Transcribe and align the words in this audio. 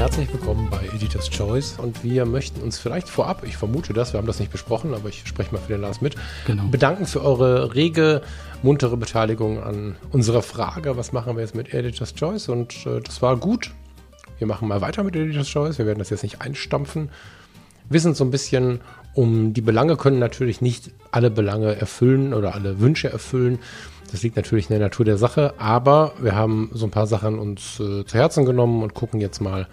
Herzlich 0.00 0.32
willkommen 0.32 0.70
bei 0.70 0.86
Editor's 0.96 1.28
Choice 1.28 1.78
und 1.78 2.02
wir 2.02 2.24
möchten 2.24 2.62
uns 2.62 2.78
vielleicht 2.78 3.06
vorab, 3.06 3.44
ich 3.44 3.58
vermute 3.58 3.92
das, 3.92 4.14
wir 4.14 4.18
haben 4.18 4.26
das 4.26 4.40
nicht 4.40 4.50
besprochen, 4.50 4.94
aber 4.94 5.10
ich 5.10 5.24
spreche 5.26 5.54
mal 5.54 5.60
für 5.60 5.74
den 5.74 5.82
Lars 5.82 6.00
mit, 6.00 6.14
Genau. 6.46 6.62
bedanken 6.70 7.04
für 7.04 7.22
eure 7.22 7.74
rege, 7.74 8.22
muntere 8.62 8.96
Beteiligung 8.96 9.62
an 9.62 9.96
unserer 10.10 10.40
Frage, 10.40 10.96
was 10.96 11.12
machen 11.12 11.36
wir 11.36 11.42
jetzt 11.42 11.54
mit 11.54 11.74
Editor's 11.74 12.14
Choice 12.14 12.48
und 12.48 12.86
äh, 12.86 13.02
das 13.02 13.20
war 13.20 13.36
gut. 13.36 13.72
Wir 14.38 14.46
machen 14.46 14.68
mal 14.68 14.80
weiter 14.80 15.02
mit 15.04 15.14
Editor's 15.16 15.48
Choice, 15.48 15.76
wir 15.76 15.84
werden 15.84 15.98
das 15.98 16.08
jetzt 16.08 16.22
nicht 16.22 16.40
einstampfen. 16.40 17.10
Wissen 17.90 18.14
so 18.14 18.24
ein 18.24 18.30
bisschen 18.30 18.80
um 19.14 19.52
die 19.52 19.60
Belange, 19.60 19.96
können 19.96 20.18
natürlich 20.18 20.60
nicht 20.60 20.90
alle 21.10 21.30
Belange 21.30 21.76
erfüllen 21.76 22.34
oder 22.34 22.54
alle 22.54 22.80
Wünsche 22.80 23.10
erfüllen. 23.10 23.58
Das 24.10 24.22
liegt 24.22 24.36
natürlich 24.36 24.68
in 24.70 24.74
der 24.74 24.86
Natur 24.86 25.04
der 25.04 25.18
Sache, 25.18 25.54
aber 25.58 26.12
wir 26.20 26.34
haben 26.34 26.70
so 26.72 26.86
ein 26.86 26.90
paar 26.90 27.06
Sachen 27.06 27.38
uns 27.38 27.78
äh, 27.78 28.04
zu 28.04 28.18
Herzen 28.18 28.44
genommen 28.44 28.82
und 28.82 28.94
gucken 28.94 29.20
jetzt 29.20 29.40
mal, 29.40 29.68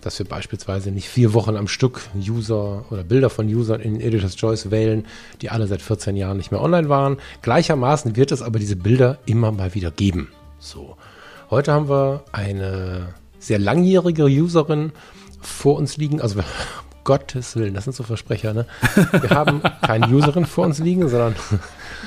dass 0.00 0.18
wir 0.18 0.26
beispielsweise 0.26 0.90
nicht 0.90 1.08
vier 1.08 1.34
Wochen 1.34 1.56
am 1.56 1.68
Stück 1.68 2.00
User 2.16 2.84
oder 2.90 3.04
Bilder 3.04 3.30
von 3.30 3.46
Usern 3.46 3.80
in 3.80 4.00
Editor's 4.00 4.36
Choice 4.36 4.70
wählen, 4.70 5.06
die 5.42 5.50
alle 5.50 5.66
seit 5.66 5.82
14 5.82 6.16
Jahren 6.16 6.36
nicht 6.36 6.50
mehr 6.50 6.62
online 6.62 6.88
waren. 6.88 7.18
Gleichermaßen 7.42 8.16
wird 8.16 8.32
es 8.32 8.42
aber 8.42 8.58
diese 8.58 8.76
Bilder 8.76 9.18
immer 9.26 9.52
mal 9.52 9.74
wieder 9.74 9.90
geben. 9.90 10.28
So. 10.58 10.96
Heute 11.50 11.72
haben 11.72 11.88
wir 11.88 12.24
eine 12.32 13.14
sehr 13.38 13.58
langjährige 13.58 14.24
Userin 14.24 14.92
vor 15.40 15.76
uns 15.76 15.96
liegen. 15.96 16.20
Also, 16.20 16.40
Gottes 17.10 17.56
Willen, 17.56 17.74
das 17.74 17.82
sind 17.82 17.96
so 17.96 18.04
Versprecher, 18.04 18.54
ne? 18.54 18.66
Wir 19.10 19.30
haben 19.30 19.62
keine 19.82 20.06
Userin 20.14 20.46
vor 20.46 20.64
uns 20.64 20.78
liegen, 20.78 21.08
sondern 21.08 21.34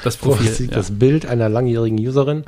Das 0.02 0.16
Profil. 0.16 0.68
Ja. 0.68 0.76
das 0.76 0.98
Bild 0.98 1.26
einer 1.26 1.50
langjährigen 1.50 2.00
Userin. 2.00 2.46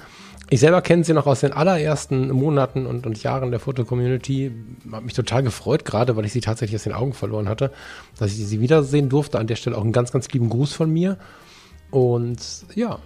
Ich 0.50 0.62
selber 0.62 0.82
kenne 0.82 1.04
sie 1.04 1.12
noch 1.12 1.28
aus 1.28 1.42
den 1.42 1.52
allerersten 1.52 2.32
Monaten 2.32 2.86
und, 2.86 3.06
und 3.06 3.22
Jahren 3.22 3.52
der 3.52 3.60
Foto-Community. 3.60 4.54
Hat 4.90 5.04
mich 5.04 5.14
total 5.14 5.44
gefreut, 5.44 5.84
gerade 5.84 6.16
weil 6.16 6.24
ich 6.24 6.32
sie 6.32 6.40
tatsächlich 6.40 6.78
aus 6.78 6.84
den 6.84 6.94
Augen 6.94 7.12
verloren 7.12 7.50
hatte, 7.50 7.72
dass 8.18 8.32
ich 8.32 8.48
sie 8.48 8.62
wiedersehen 8.62 9.10
durfte. 9.10 9.38
An 9.38 9.48
der 9.48 9.58
Stelle 9.58 9.78
auch 9.78 9.84
einen 9.84 9.92
ganz, 9.92 10.14
ganz 10.14 10.30
lieben 10.30 10.48
Gruß 10.48 10.72
von 10.72 10.90
mir. 10.90 11.18
Und 11.92 12.40
ja, 12.74 13.00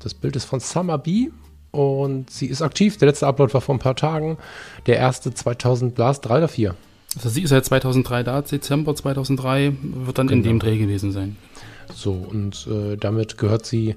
das 0.00 0.14
Bild 0.14 0.34
ist 0.34 0.46
von 0.46 0.58
Summer 0.58 0.98
Bee 0.98 1.30
und 1.70 2.30
sie 2.30 2.46
ist 2.46 2.62
aktiv. 2.62 2.98
Der 2.98 3.06
letzte 3.06 3.28
Upload 3.28 3.54
war 3.54 3.60
vor 3.60 3.76
ein 3.76 3.80
paar 3.80 3.94
Tagen. 3.94 4.38
Der 4.86 4.96
erste 4.96 5.32
2000, 5.32 5.94
Blast 5.94 6.26
3 6.26 6.38
oder 6.38 6.48
4. 6.48 6.74
Also 7.16 7.28
sie 7.30 7.42
ist 7.42 7.50
seit 7.50 7.64
2003 7.64 8.22
da, 8.22 8.42
Dezember 8.42 8.94
2003 8.94 9.72
wird 9.82 10.18
dann 10.18 10.28
in 10.28 10.42
Genau. 10.42 10.54
dem 10.54 10.58
Dreh 10.60 10.78
gewesen 10.78 11.10
sein. 11.12 11.36
So, 11.94 12.12
und 12.12 12.66
äh, 12.70 12.96
damit 12.96 13.38
gehört 13.38 13.64
sie 13.64 13.94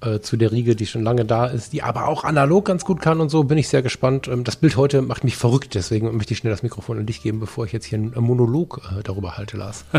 äh, 0.00 0.18
zu 0.20 0.36
der 0.36 0.50
Riege, 0.52 0.74
die 0.76 0.86
schon 0.86 1.02
lange 1.02 1.24
da 1.24 1.46
ist, 1.46 1.72
die 1.72 1.82
aber 1.82 2.08
auch 2.08 2.24
analog 2.24 2.64
ganz 2.64 2.84
gut 2.84 3.00
kann 3.00 3.20
und 3.20 3.28
so. 3.30 3.44
Bin 3.44 3.58
ich 3.58 3.68
sehr 3.68 3.82
gespannt. 3.82 4.26
Ähm, 4.28 4.42
das 4.44 4.56
Bild 4.56 4.76
heute 4.76 5.02
macht 5.02 5.22
mich 5.24 5.36
verrückt, 5.36 5.74
deswegen 5.74 6.16
möchte 6.16 6.32
ich 6.34 6.38
schnell 6.38 6.52
das 6.52 6.62
Mikrofon 6.64 6.98
an 6.98 7.06
dich 7.06 7.22
geben, 7.22 7.38
bevor 7.40 7.64
ich 7.64 7.72
jetzt 7.72 7.86
hier 7.86 7.98
einen 7.98 8.12
Monolog 8.16 8.80
äh, 8.98 9.02
darüber 9.02 9.36
halte, 9.36 9.56
Lars. 9.56 9.84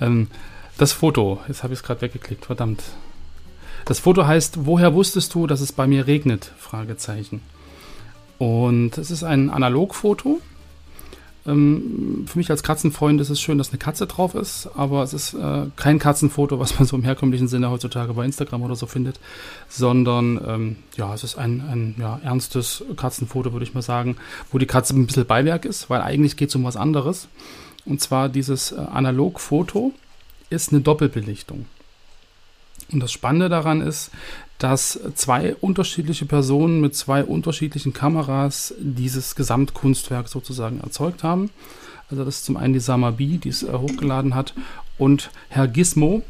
Ähm, 0.00 0.28
das 0.78 0.92
Foto, 0.92 1.38
jetzt 1.46 1.62
habe 1.62 1.74
ich 1.74 1.80
es 1.80 1.84
gerade 1.84 2.00
weggeklickt, 2.00 2.46
verdammt. 2.46 2.82
Das 3.84 3.98
Foto 3.98 4.26
heißt, 4.26 4.64
woher 4.64 4.94
wusstest 4.94 5.34
du, 5.34 5.46
dass 5.46 5.60
es 5.60 5.70
bei 5.70 5.86
mir 5.86 6.06
regnet? 6.06 6.50
Fragezeichen. 6.58 7.42
Und 8.38 8.96
es 8.98 9.10
ist 9.10 9.22
ein 9.22 9.50
Analogfoto. 9.50 10.40
Ähm, 11.44 12.24
für 12.26 12.38
mich 12.38 12.50
als 12.50 12.62
Katzenfreund 12.62 13.20
ist 13.20 13.30
es 13.30 13.40
schön, 13.40 13.58
dass 13.58 13.70
eine 13.70 13.78
Katze 13.78 14.06
drauf 14.06 14.34
ist, 14.34 14.68
aber 14.76 15.02
es 15.02 15.12
ist 15.12 15.34
äh, 15.34 15.66
kein 15.76 15.98
Katzenfoto, 15.98 16.60
was 16.60 16.78
man 16.78 16.86
so 16.86 16.96
im 16.96 17.02
herkömmlichen 17.02 17.48
Sinne 17.48 17.70
heutzutage 17.70 18.14
bei 18.14 18.24
Instagram 18.24 18.62
oder 18.62 18.76
so 18.76 18.86
findet, 18.86 19.18
sondern 19.68 20.40
ähm, 20.46 20.76
ja, 20.96 21.12
es 21.14 21.24
ist 21.24 21.36
ein, 21.36 21.60
ein 21.60 21.94
ja, 21.98 22.20
ernstes 22.22 22.84
Katzenfoto, 22.96 23.52
würde 23.52 23.64
ich 23.64 23.74
mal 23.74 23.82
sagen, 23.82 24.16
wo 24.52 24.58
die 24.58 24.66
Katze 24.66 24.94
ein 24.94 25.06
bisschen 25.06 25.26
Beiwerk 25.26 25.64
ist, 25.64 25.90
weil 25.90 26.00
eigentlich 26.00 26.36
geht 26.36 26.50
es 26.50 26.54
um 26.54 26.64
was 26.64 26.76
anderes. 26.76 27.28
Und 27.84 28.00
zwar 28.00 28.28
dieses 28.28 28.70
äh, 28.70 28.76
Analogfoto 28.76 29.92
ist 30.50 30.72
eine 30.72 30.80
Doppelbelichtung. 30.80 31.66
Und 32.92 33.00
das 33.00 33.10
Spannende 33.10 33.48
daran 33.48 33.80
ist, 33.80 34.10
dass 34.62 35.00
zwei 35.16 35.56
unterschiedliche 35.56 36.24
Personen 36.24 36.80
mit 36.80 36.94
zwei 36.94 37.24
unterschiedlichen 37.24 37.92
Kameras 37.92 38.72
dieses 38.78 39.34
Gesamtkunstwerk 39.34 40.28
sozusagen 40.28 40.78
erzeugt 40.80 41.24
haben. 41.24 41.50
Also 42.08 42.24
das 42.24 42.36
ist 42.36 42.44
zum 42.44 42.56
einen 42.56 42.72
die 42.72 42.78
Samabi, 42.78 43.38
die 43.38 43.48
es 43.48 43.64
äh, 43.64 43.72
hochgeladen 43.72 44.36
hat, 44.36 44.54
und 44.98 45.30
Herr 45.48 45.66
Gizmo. 45.66 46.22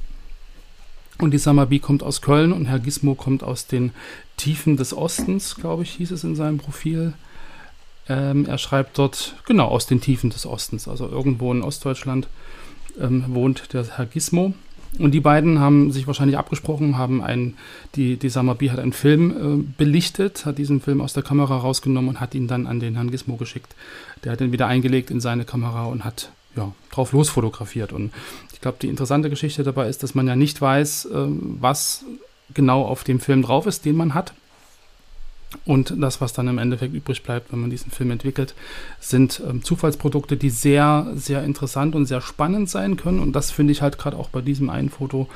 Und 1.19 1.32
die 1.32 1.38
Samabi 1.38 1.78
kommt 1.78 2.03
aus 2.03 2.22
Köln 2.22 2.54
und 2.54 2.65
Herr 2.65 2.78
Gizmo 2.78 3.15
kommt 3.15 3.43
aus 3.43 3.66
den 3.66 3.93
Tiefen 4.38 4.78
des 4.78 4.97
Ostens, 4.97 5.56
glaube 5.56 5.82
ich, 5.82 5.91
hieß 5.91 6.10
es 6.12 6.25
in 6.25 6.34
seinem 6.34 6.56
Profil. 6.56 7.12
Ähm, 8.09 8.47
er 8.47 8.56
schreibt 8.56 8.97
dort, 8.97 9.34
genau, 9.44 9.69
aus 9.69 9.87
den 9.87 10.00
Tiefen 10.00 10.31
des 10.31 10.47
Ostens, 10.47 10.88
also 10.88 11.06
irgendwo 11.06 11.53
in 11.53 11.60
Ostdeutschland 11.60 12.28
ähm, 12.99 13.26
wohnt 13.28 13.75
der 13.75 13.84
Herr 13.99 14.06
Gizmo. 14.06 14.54
Und 14.99 15.13
die 15.13 15.21
beiden 15.21 15.59
haben 15.59 15.91
sich 15.91 16.07
wahrscheinlich 16.07 16.37
abgesprochen, 16.37 16.99
haben 16.99 17.23
einen, 17.23 17.57
die, 17.95 18.17
die 18.17 18.29
Samabi 18.29 18.69
hat 18.69 18.79
einen 18.79 18.93
Film 18.93 19.31
äh, 19.31 19.65
belichtet, 19.79 20.45
hat 20.45 20.59
diesen 20.59 20.81
Film 20.81 21.01
aus 21.01 21.15
der 21.15 21.23
Kamera 21.23 21.57
rausgenommen 21.57 22.11
und 22.11 22.21
hat 22.21 22.35
ihn 22.35 22.47
dann 22.47 22.67
an 22.67 22.79
den 22.79 22.95
Herrn 22.95 23.11
Gizmo 23.11 23.37
geschickt. 23.37 23.75
Der 24.23 24.33
hat 24.33 24.41
ihn 24.41 24.53
wieder 24.53 24.67
eingelegt 24.67 25.11
in 25.11 25.21
seine 25.21 25.45
Kamera 25.45 25.87
und 25.87 26.05
hat 26.05 26.31
ja, 26.57 26.73
drauf 26.91 27.13
losfotografiert. 27.13 27.93
Und 27.93 28.13
ich 28.53 28.61
glaube, 28.61 28.79
die 28.83 28.89
interessante 28.89 29.31
Geschichte 29.31 29.63
dabei 29.63 29.89
ist, 29.89 30.03
dass 30.03 30.15
man 30.15 30.27
ja 30.27 30.37
nicht 30.37 30.61
weiß, 30.61 31.07
äh, 31.07 31.27
was 31.61 32.05
genau 32.53 32.83
auf 32.83 33.03
dem 33.05 33.19
Film 33.19 33.43
drauf 33.43 33.67
ist, 33.67 33.87
den 33.87 33.97
man 33.97 34.13
hat. 34.13 34.35
Und 35.65 35.95
das, 35.99 36.21
was 36.21 36.33
dann 36.33 36.49
im 36.49 36.59
Endeffekt 36.59 36.95
übrig 36.95 37.23
bleibt, 37.23 37.53
wenn 37.53 37.61
man 37.61 37.71
diesen 37.71 37.91
Film 37.91 38.11
entwickelt, 38.11 38.55
sind 39.01 39.43
ähm, 39.49 39.63
Zufallsprodukte, 39.63 40.37
die 40.37 40.51
sehr, 40.51 41.13
sehr 41.15 41.45
interessant 41.45 41.95
und 41.95 42.07
sehr 42.07 42.21
spannend 42.21 42.71
sein 42.71 42.97
können. 42.97 43.21
Und 43.21 43.33
das 43.33 43.51
finde 43.51 43.73
ich 43.73 43.83
halt 43.83 43.99
gerade 43.99 44.17
auch 44.17 44.29
bei 44.29 44.41
diesem 44.41 44.71
einen 44.71 44.91
Foto. 44.91 45.29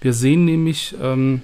Wir 0.00 0.12
sehen 0.12 0.44
nämlich 0.44 0.94
ähm, 1.02 1.42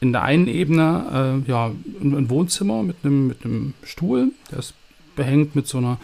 in 0.00 0.12
der 0.12 0.22
einen 0.22 0.48
Ebene 0.48 1.42
äh, 1.46 1.50
ja, 1.50 1.72
ein, 2.00 2.28
Wohnzimmer 2.28 2.82
mit 2.82 2.96
einem, 3.02 3.28
mit 3.28 3.38
Stuhl, 3.84 4.32
der 4.50 4.58
ist 4.58 4.74
behängt 5.16 5.54
mit 5.54 5.66
so 5.66 5.78
einer, 5.78 5.98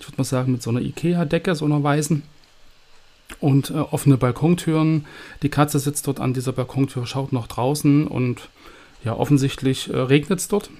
ich 0.00 0.06
würde 0.06 0.18
mal 0.18 0.24
sagen, 0.24 0.52
mit 0.52 0.62
so 0.62 0.70
einer 0.70 0.80
Ikea-Decke, 0.80 1.54
so 1.54 1.64
einer 1.64 1.82
weißen. 1.82 2.22
Und 3.40 3.70
äh, 3.70 3.74
offene 3.74 4.16
Balkontüren. 4.16 5.04
Die 5.42 5.48
Katze 5.48 5.78
sitzt 5.78 6.06
dort 6.06 6.20
an 6.20 6.32
dieser 6.32 6.52
Balkontür, 6.52 7.06
schaut 7.06 7.32
nach 7.32 7.48
draußen 7.48 8.06
und 8.06 8.48
ja, 9.04 9.16
offensichtlich 9.16 9.92
äh, 9.92 9.96
regnet 9.96 10.40
es 10.40 10.48
dort, 10.48 10.70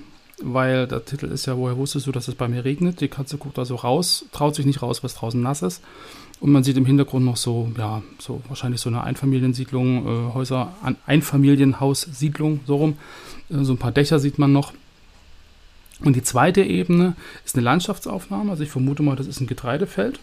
weil 0.43 0.87
der 0.87 1.04
Titel 1.04 1.27
ist 1.27 1.47
ja, 1.47 1.56
woher 1.56 1.77
wusstest 1.77 2.06
du, 2.06 2.12
dass 2.12 2.28
es 2.28 2.34
bei 2.34 2.49
mir 2.49 2.65
regnet? 2.65 3.00
Die 3.00 3.09
Katze 3.09 3.38
guckt 3.38 3.59
also 3.59 3.77
raus, 3.77 4.27
traut 4.32 4.54
sich 4.54 4.66
nicht 4.66 4.82
raus, 4.82 5.03
was 5.03 5.15
draußen 5.15 5.41
nass 5.41 5.62
ist. 5.62 5.82
Und 6.38 6.53
man 6.53 6.65
sieht 6.65 6.77
im 6.77 6.84
Hintergrund 6.84 7.25
noch 7.25 7.38
so, 7.38 7.72
ja, 7.78 8.03
so 8.19 8.43
wahrscheinlich 8.49 8.81
so 8.81 8.91
eine 8.91 9.03
Einfamiliensiedlung, 9.03 10.06
äh, 10.06 10.34
Häuser, 10.34 10.75
an 10.82 10.97
Einfamilienhaussiedlung, 11.06 12.60
so 12.66 12.77
rum. 12.77 12.98
Äh, 13.48 13.65
so 13.65 13.72
ein 13.72 13.78
paar 13.78 13.92
Dächer 13.92 14.19
sieht 14.19 14.39
man 14.39 14.53
noch. 14.53 14.72
Und 16.04 16.15
die 16.15 16.22
zweite 16.22 16.62
Ebene 16.62 17.15
ist 17.47 17.57
eine 17.57 17.65
Landschaftsaufnahme. 17.65 18.51
Also 18.51 18.62
ich 18.62 18.71
vermute 18.71 19.03
mal, 19.03 19.16
das 19.16 19.27
ist 19.27 19.41
ein 19.41 19.47
Getreidefeld, 19.47 20.21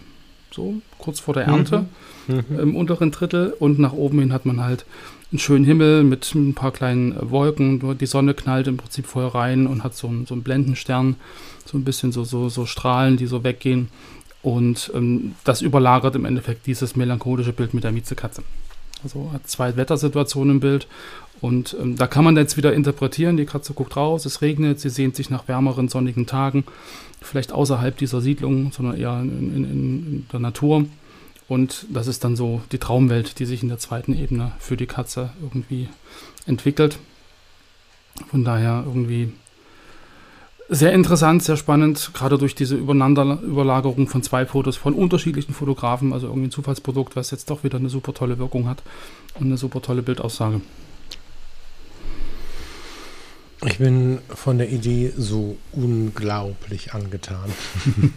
so 0.51 0.75
kurz 0.99 1.19
vor 1.19 1.33
der 1.33 1.45
Ernte 1.45 1.85
im 2.27 2.75
unteren 2.75 3.09
Drittel. 3.09 3.55
Und 3.57 3.79
nach 3.79 3.93
oben 3.93 4.19
hin 4.19 4.33
hat 4.33 4.45
man 4.45 4.61
halt 4.63 4.85
einen 5.33 5.39
schönen 5.39 5.65
Himmel 5.65 6.03
mit 6.03 6.33
ein 6.35 6.53
paar 6.53 6.71
kleinen 6.71 7.13
äh, 7.13 7.31
Wolken. 7.31 7.97
Die 7.97 8.05
Sonne 8.05 8.35
knallt 8.35 8.67
im 8.67 8.77
Prinzip 8.77 9.07
voll 9.07 9.27
rein 9.27 9.65
und 9.65 9.83
hat 9.83 9.95
so 9.95 10.07
einen, 10.07 10.27
so 10.27 10.35
einen 10.35 10.43
Blendenstern, 10.43 11.15
so 11.65 11.77
ein 11.77 11.83
bisschen 11.83 12.11
so, 12.11 12.23
so, 12.23 12.49
so 12.49 12.67
Strahlen, 12.67 13.17
die 13.17 13.25
so 13.25 13.43
weggehen. 13.43 13.89
Und 14.43 14.91
ähm, 14.93 15.33
das 15.43 15.61
überlagert 15.61 16.15
im 16.15 16.25
Endeffekt 16.25 16.67
dieses 16.67 16.95
melancholische 16.95 17.51
Bild 17.51 17.73
mit 17.73 17.83
der 17.83 17.91
Miezekatze. 17.91 18.43
Also 19.03 19.31
hat 19.33 19.47
zwei 19.47 19.75
Wettersituationen 19.75 20.55
im 20.55 20.59
Bild. 20.59 20.87
Und 21.41 21.75
ähm, 21.81 21.95
da 21.95 22.05
kann 22.05 22.23
man 22.23 22.37
jetzt 22.37 22.55
wieder 22.55 22.71
interpretieren, 22.71 23.35
die 23.35 23.45
Katze 23.45 23.73
guckt 23.73 23.97
raus, 23.97 24.25
es 24.25 24.41
regnet, 24.41 24.79
sie 24.79 24.89
sehnt 24.89 25.15
sich 25.15 25.29
nach 25.29 25.47
wärmeren, 25.47 25.89
sonnigen 25.89 26.25
Tagen, 26.25 26.63
vielleicht 27.21 27.51
außerhalb 27.51 27.97
dieser 27.97 28.21
Siedlung, 28.21 28.71
sondern 28.71 28.97
eher 28.97 29.19
in, 29.19 29.55
in, 29.55 29.63
in 29.65 30.25
der 30.31 30.39
Natur. 30.39 30.85
Und 31.53 31.85
das 31.89 32.07
ist 32.07 32.23
dann 32.23 32.35
so 32.35 32.63
die 32.71 32.79
Traumwelt, 32.79 33.37
die 33.37 33.45
sich 33.45 33.61
in 33.61 33.69
der 33.69 33.77
zweiten 33.77 34.17
Ebene 34.17 34.53
für 34.57 34.75
die 34.75 34.87
Katze 34.87 35.29
irgendwie 35.39 35.87
entwickelt. 36.47 36.97
Von 38.31 38.43
daher 38.43 38.83
irgendwie 38.87 39.33
Sehr 40.69 40.93
interessant, 40.93 41.43
sehr 41.43 41.57
spannend, 41.57 42.11
gerade 42.13 42.37
durch 42.37 42.55
diese 42.55 42.75
Übereinanderüberlagerung 42.75 44.07
von 44.07 44.23
zwei 44.23 44.45
Fotos 44.45 44.77
von 44.77 44.93
unterschiedlichen 44.93 45.53
Fotografen, 45.53 46.13
also 46.13 46.27
irgendwie 46.27 46.47
ein 46.47 46.51
Zufallsprodukt, 46.51 47.15
was 47.15 47.31
jetzt 47.31 47.49
doch 47.49 47.63
wieder 47.63 47.77
eine 47.77 47.89
super 47.89 48.13
tolle 48.13 48.39
Wirkung 48.39 48.67
hat 48.67 48.81
und 49.35 49.45
eine 49.45 49.57
super 49.57 49.81
tolle 49.81 50.01
Bildaussage. 50.01 50.61
Ich 53.65 53.77
bin 53.77 54.19
von 54.29 54.57
der 54.57 54.69
Idee 54.69 55.13
so 55.15 55.57
unglaublich 55.71 56.93
angetan. 56.93 57.51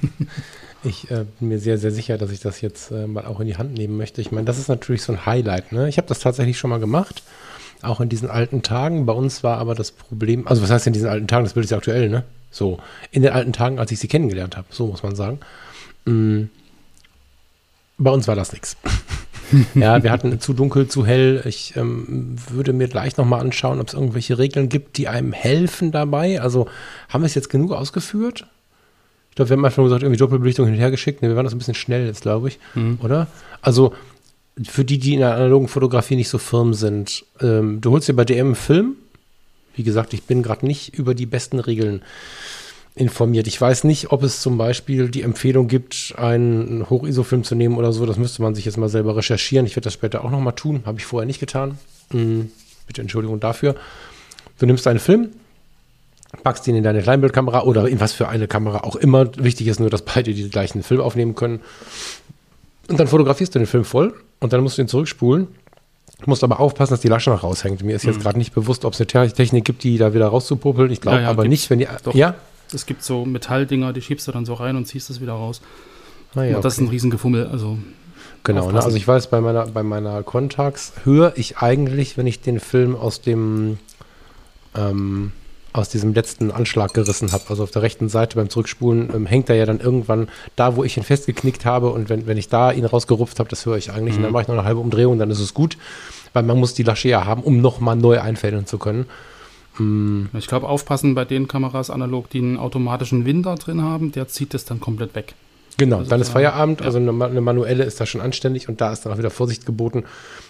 ich 0.84 1.10
äh, 1.10 1.25
bin 1.38 1.48
mir 1.48 1.58
sehr, 1.58 1.78
sehr 1.78 1.93
sicher, 1.93 2.19
dass 2.19 2.31
ich 2.31 2.40
das 2.40 2.60
jetzt 2.60 2.90
äh, 2.90 3.06
mal 3.06 3.26
auch 3.26 3.40
in 3.40 3.46
die 3.46 3.56
Hand 3.56 3.75
nehmen 3.75 3.96
möchte. 3.96 4.20
Ich 4.20 4.32
meine, 4.32 4.44
das 4.44 4.58
ist 4.58 4.69
natürlich 4.69 5.02
so 5.02 5.12
ein 5.12 5.25
Highlight. 5.25 5.72
Ne? 5.72 5.88
Ich 5.88 5.98
habe 5.98 6.08
das 6.08 6.19
tatsächlich 6.19 6.58
schon 6.58 6.70
mal 6.70 6.81
gemacht, 6.81 7.22
auch 7.82 8.00
in 8.00 8.08
diesen 8.08 8.28
alten 8.28 8.62
Tagen. 8.62 9.06
Bei 9.06 9.12
uns 9.12 9.44
war 9.44 9.58
aber 9.58 9.75
das 9.75 9.93
Problem, 9.93 10.48
also 10.48 10.62
was 10.62 10.70
heißt 10.70 10.87
in 10.88 10.93
diesen 10.93 11.08
alten 11.08 11.28
Tagen? 11.28 11.44
Das 11.44 11.54
Bild 11.54 11.64
ist 11.64 11.70
ja 11.70 11.78
aktuell, 11.78 12.08
ne? 12.08 12.25
So, 12.50 12.81
in 13.10 13.22
den 13.22 13.32
alten 13.32 13.52
Tagen, 13.52 13.78
als 13.78 13.93
ich 13.93 13.98
sie 13.98 14.08
kennengelernt 14.08 14.56
habe, 14.56 14.66
so 14.70 14.87
muss 14.87 15.02
man 15.02 15.14
sagen. 15.14 15.40
Mhm. 16.06 16.50
Bei 17.98 18.10
uns 18.10 18.26
war 18.28 18.34
das 18.34 18.52
nichts. 18.52 18.76
ja, 19.75 20.02
wir 20.02 20.10
hatten 20.10 20.40
zu 20.40 20.52
dunkel, 20.52 20.88
zu 20.88 21.06
hell. 21.06 21.43
Ich 21.44 21.76
ähm, 21.76 22.37
würde 22.50 22.72
mir 22.72 22.88
gleich 22.88 23.16
nochmal 23.16 23.40
anschauen, 23.40 23.81
ob 23.81 23.88
es 23.88 23.94
irgendwelche 23.94 24.38
Regeln 24.38 24.69
gibt, 24.69 24.96
die 24.96 25.08
einem 25.08 25.32
helfen 25.32 25.93
dabei. 25.93 26.40
Also 26.40 26.69
haben 27.08 27.22
wir 27.22 27.26
es 27.26 27.34
jetzt 27.34 27.50
genug 27.50 27.72
ausgeführt? 27.72 28.46
Ich 29.31 29.37
glaube, 29.37 29.50
wir 29.50 29.56
haben 29.56 29.64
einfach 29.64 29.78
nur 29.78 29.87
gesagt, 29.87 30.02
irgendwie 30.02 30.19
Doppelbelichtung 30.19 30.66
hin 30.66 30.75
und 30.75 30.81
her 30.81 30.90
geschickt. 30.90 31.22
Ne, 31.22 31.28
wir 31.28 31.37
waren 31.37 31.44
das 31.44 31.54
ein 31.54 31.58
bisschen 31.58 31.75
schnell 31.75 32.06
jetzt, 32.06 32.22
glaube 32.22 32.48
ich. 32.48 32.58
Mhm. 32.75 32.98
Oder? 33.02 33.26
Also 33.60 33.93
für 34.64 34.84
die, 34.84 34.98
die 34.98 35.14
in 35.14 35.20
der 35.20 35.34
analogen 35.34 35.69
Fotografie 35.69 36.16
nicht 36.16 36.31
so 36.31 36.38
firm 36.38 36.72
sind, 36.72 37.25
ähm, 37.40 37.81
du 37.81 37.90
holst 37.90 38.08
dir 38.08 38.14
bei 38.14 38.25
DM 38.25 38.46
einen 38.46 38.54
Film. 38.54 38.96
Wie 39.75 39.82
gesagt, 39.82 40.14
ich 40.14 40.22
bin 40.22 40.43
gerade 40.43 40.64
nicht 40.64 40.94
über 40.98 41.14
die 41.14 41.26
besten 41.26 41.58
Regeln 41.58 42.00
informiert. 42.96 43.46
Ich 43.46 43.60
weiß 43.60 43.84
nicht, 43.84 44.10
ob 44.10 44.22
es 44.22 44.40
zum 44.40 44.56
Beispiel 44.56 45.10
die 45.10 45.22
Empfehlung 45.22 45.69
gibt, 45.69 46.14
einen 46.16 46.88
Hoch-ISO-Film 46.88 47.44
zu 47.44 47.54
nehmen 47.54 47.76
oder 47.76 47.93
so. 47.93 48.06
Das 48.06 48.16
müsste 48.16 48.40
man 48.43 48.54
sich 48.54 48.64
jetzt 48.64 48.78
mal 48.78 48.88
selber 48.88 49.16
recherchieren. 49.16 49.66
Ich 49.66 49.76
werde 49.76 49.84
das 49.84 49.93
später 49.93 50.25
auch 50.25 50.31
nochmal 50.31 50.54
tun. 50.54 50.82
Habe 50.87 50.98
ich 50.98 51.04
vorher 51.04 51.26
nicht 51.26 51.38
getan. 51.38 51.78
Mhm. 52.10 52.50
Bitte 52.87 53.02
Entschuldigung 53.02 53.38
dafür. 53.38 53.76
Du 54.58 54.64
nimmst 54.64 54.87
einen 54.87 54.98
Film, 54.98 55.28
packst 56.43 56.66
ihn 56.69 56.75
in 56.75 56.82
deine 56.82 57.02
Kleinbildkamera 57.02 57.64
oder 57.64 57.87
in 57.87 58.00
was 58.00 58.14
für 58.14 58.28
eine 58.28 58.48
Kamera 58.48 58.78
auch 58.84 58.96
immer. 58.96 59.28
Wichtig 59.37 59.66
ist 59.66 59.78
nur, 59.78 59.90
dass 59.90 60.02
beide 60.02 60.32
die 60.32 60.48
gleichen 60.48 60.82
Film 60.82 61.02
aufnehmen 61.02 61.34
können. 61.34 61.60
Und 62.88 62.98
dann 62.98 63.08
fotografierst 63.08 63.54
du 63.54 63.58
den 63.58 63.66
Film 63.66 63.84
voll 63.84 64.14
und 64.40 64.54
dann 64.54 64.62
musst 64.62 64.78
du 64.78 64.82
ihn 64.82 64.88
zurückspulen. 64.88 65.48
Du 66.20 66.31
musst 66.31 66.43
aber 66.43 66.60
aufpassen, 66.60 66.94
dass 66.94 67.00
die 67.00 67.08
Lasche 67.08 67.28
noch 67.28 67.43
raushängt. 67.43 67.82
Mir 67.82 67.94
ist 67.94 68.04
jetzt 68.04 68.19
mhm. 68.19 68.22
gerade 68.22 68.38
nicht 68.38 68.54
bewusst, 68.54 68.87
ob 68.87 68.94
es 68.94 69.00
eine 69.00 69.32
Technik 69.32 69.66
gibt, 69.66 69.82
die 69.84 69.98
da 69.98 70.14
wieder 70.14 70.28
rauszupopeln. 70.28 70.90
Ich 70.90 71.02
glaube 71.02 71.19
ja, 71.19 71.25
ja, 71.25 71.28
aber 71.28 71.46
nicht, 71.46 71.69
wenn 71.69 71.81
die. 71.81 71.88
Doch. 72.04 72.14
Ja? 72.14 72.37
Es 72.73 72.87
gibt 72.87 73.03
so 73.03 73.25
Metalldinger, 73.25 73.93
die 73.93 74.03
schiebst 74.03 74.27
du 74.29 74.33
dann 74.33 74.45
so 74.45 74.55
rein 74.55 74.77
und 74.77 74.87
ziehst 74.87 75.11
es 75.11 75.21
wieder 75.21 75.33
raus. 75.33 75.61
Ah, 76.35 76.43
ja, 76.43 76.57
und 76.57 76.65
das 76.65 76.75
okay. 76.75 76.83
ist 76.83 76.89
ein 76.89 76.91
Riesengefummel. 76.91 77.47
Also 77.47 77.79
genau, 78.45 78.71
ne? 78.71 78.83
also 78.83 78.97
ich 78.97 79.07
weiß, 79.07 79.29
bei 79.29 79.41
meiner, 79.41 79.67
bei 79.67 79.83
meiner 79.83 80.23
Contax 80.23 80.93
höre 81.05 81.33
ich 81.37 81.59
eigentlich, 81.59 82.17
wenn 82.17 82.27
ich 82.27 82.41
den 82.41 82.61
Film 82.61 82.97
aus 82.97 83.21
dem 83.21 83.79
ähm, 84.75 85.33
aus 85.77 85.89
diesem 85.89 86.15
letzten 86.15 86.51
Anschlag 86.51 86.95
gerissen 86.95 87.33
habe. 87.33 87.45
Also 87.49 87.63
auf 87.63 87.71
der 87.71 87.83
rechten 87.83 88.09
Seite 88.09 88.37
beim 88.37 88.49
Zurückspulen 88.49 89.11
ähm, 89.15 89.27
hängt 89.27 89.51
er 89.51 89.57
ja 89.57 89.67
dann 89.67 89.81
irgendwann 89.81 90.29
da, 90.57 90.77
wo 90.77 90.85
ich 90.85 90.97
ihn 90.97 91.03
festgeknickt 91.03 91.65
habe. 91.65 91.91
Und 91.91 92.09
wenn, 92.09 92.27
wenn 92.27 92.39
ich 92.39 92.49
da 92.49 92.73
ihn 92.73 92.85
rausgerupft 92.85 93.39
habe, 93.39 93.49
das 93.49 93.67
höre 93.67 93.77
ich 93.77 93.93
eigentlich. 93.93 94.15
Mhm. 94.15 94.19
Und 94.19 94.23
dann 94.25 94.33
mache 94.33 94.43
ich 94.43 94.49
noch 94.49 94.55
eine 94.55 94.65
halbe 94.65 94.81
Umdrehung, 94.81 95.19
dann 95.19 95.31
ist 95.31 95.41
es 95.41 95.55
gut. 95.55 95.77
Weil 96.33 96.43
man 96.43 96.59
muss 96.59 96.75
die 96.75 96.83
Lasche 96.83 97.09
ja 97.09 97.25
haben, 97.25 97.43
um 97.43 97.61
nochmal 97.61 97.97
neu 97.97 98.21
einfädeln 98.21 98.67
zu 98.67 98.79
können. 98.79 99.07
Mm. 99.78 100.26
Ich 100.34 100.46
glaube, 100.46 100.69
aufpassen 100.69 101.14
bei 101.14 101.25
den 101.25 101.49
Kameras 101.49 101.90
analog, 101.90 102.31
die 102.31 102.38
einen 102.38 102.56
automatischen 102.56 103.25
Winder 103.25 103.55
drin 103.56 103.82
haben, 103.82 104.12
der 104.12 104.28
zieht 104.28 104.55
das 104.55 104.64
dann 104.64 104.81
komplett 104.81 105.14
weg. 105.14 105.34
Genau, 105.78 105.99
also 105.99 106.08
dann 106.08 106.23
ist 106.23 106.31
Feierabend, 106.31 106.81
ja. 106.81 106.87
also 106.87 106.99
eine, 106.99 107.11
eine, 107.23 107.40
manuelle 107.43 107.84
ist 107.84 108.00
da 108.00 108.06
schon 108.06 108.23
anständig 108.23 108.69
und 108.69 108.81
da 108.81 108.93
ist 108.93 109.05
dann 109.05 109.12
auch 109.12 109.19
wieder 109.19 109.31
Vorsicht 109.31 109.67
geboten. 109.67 110.05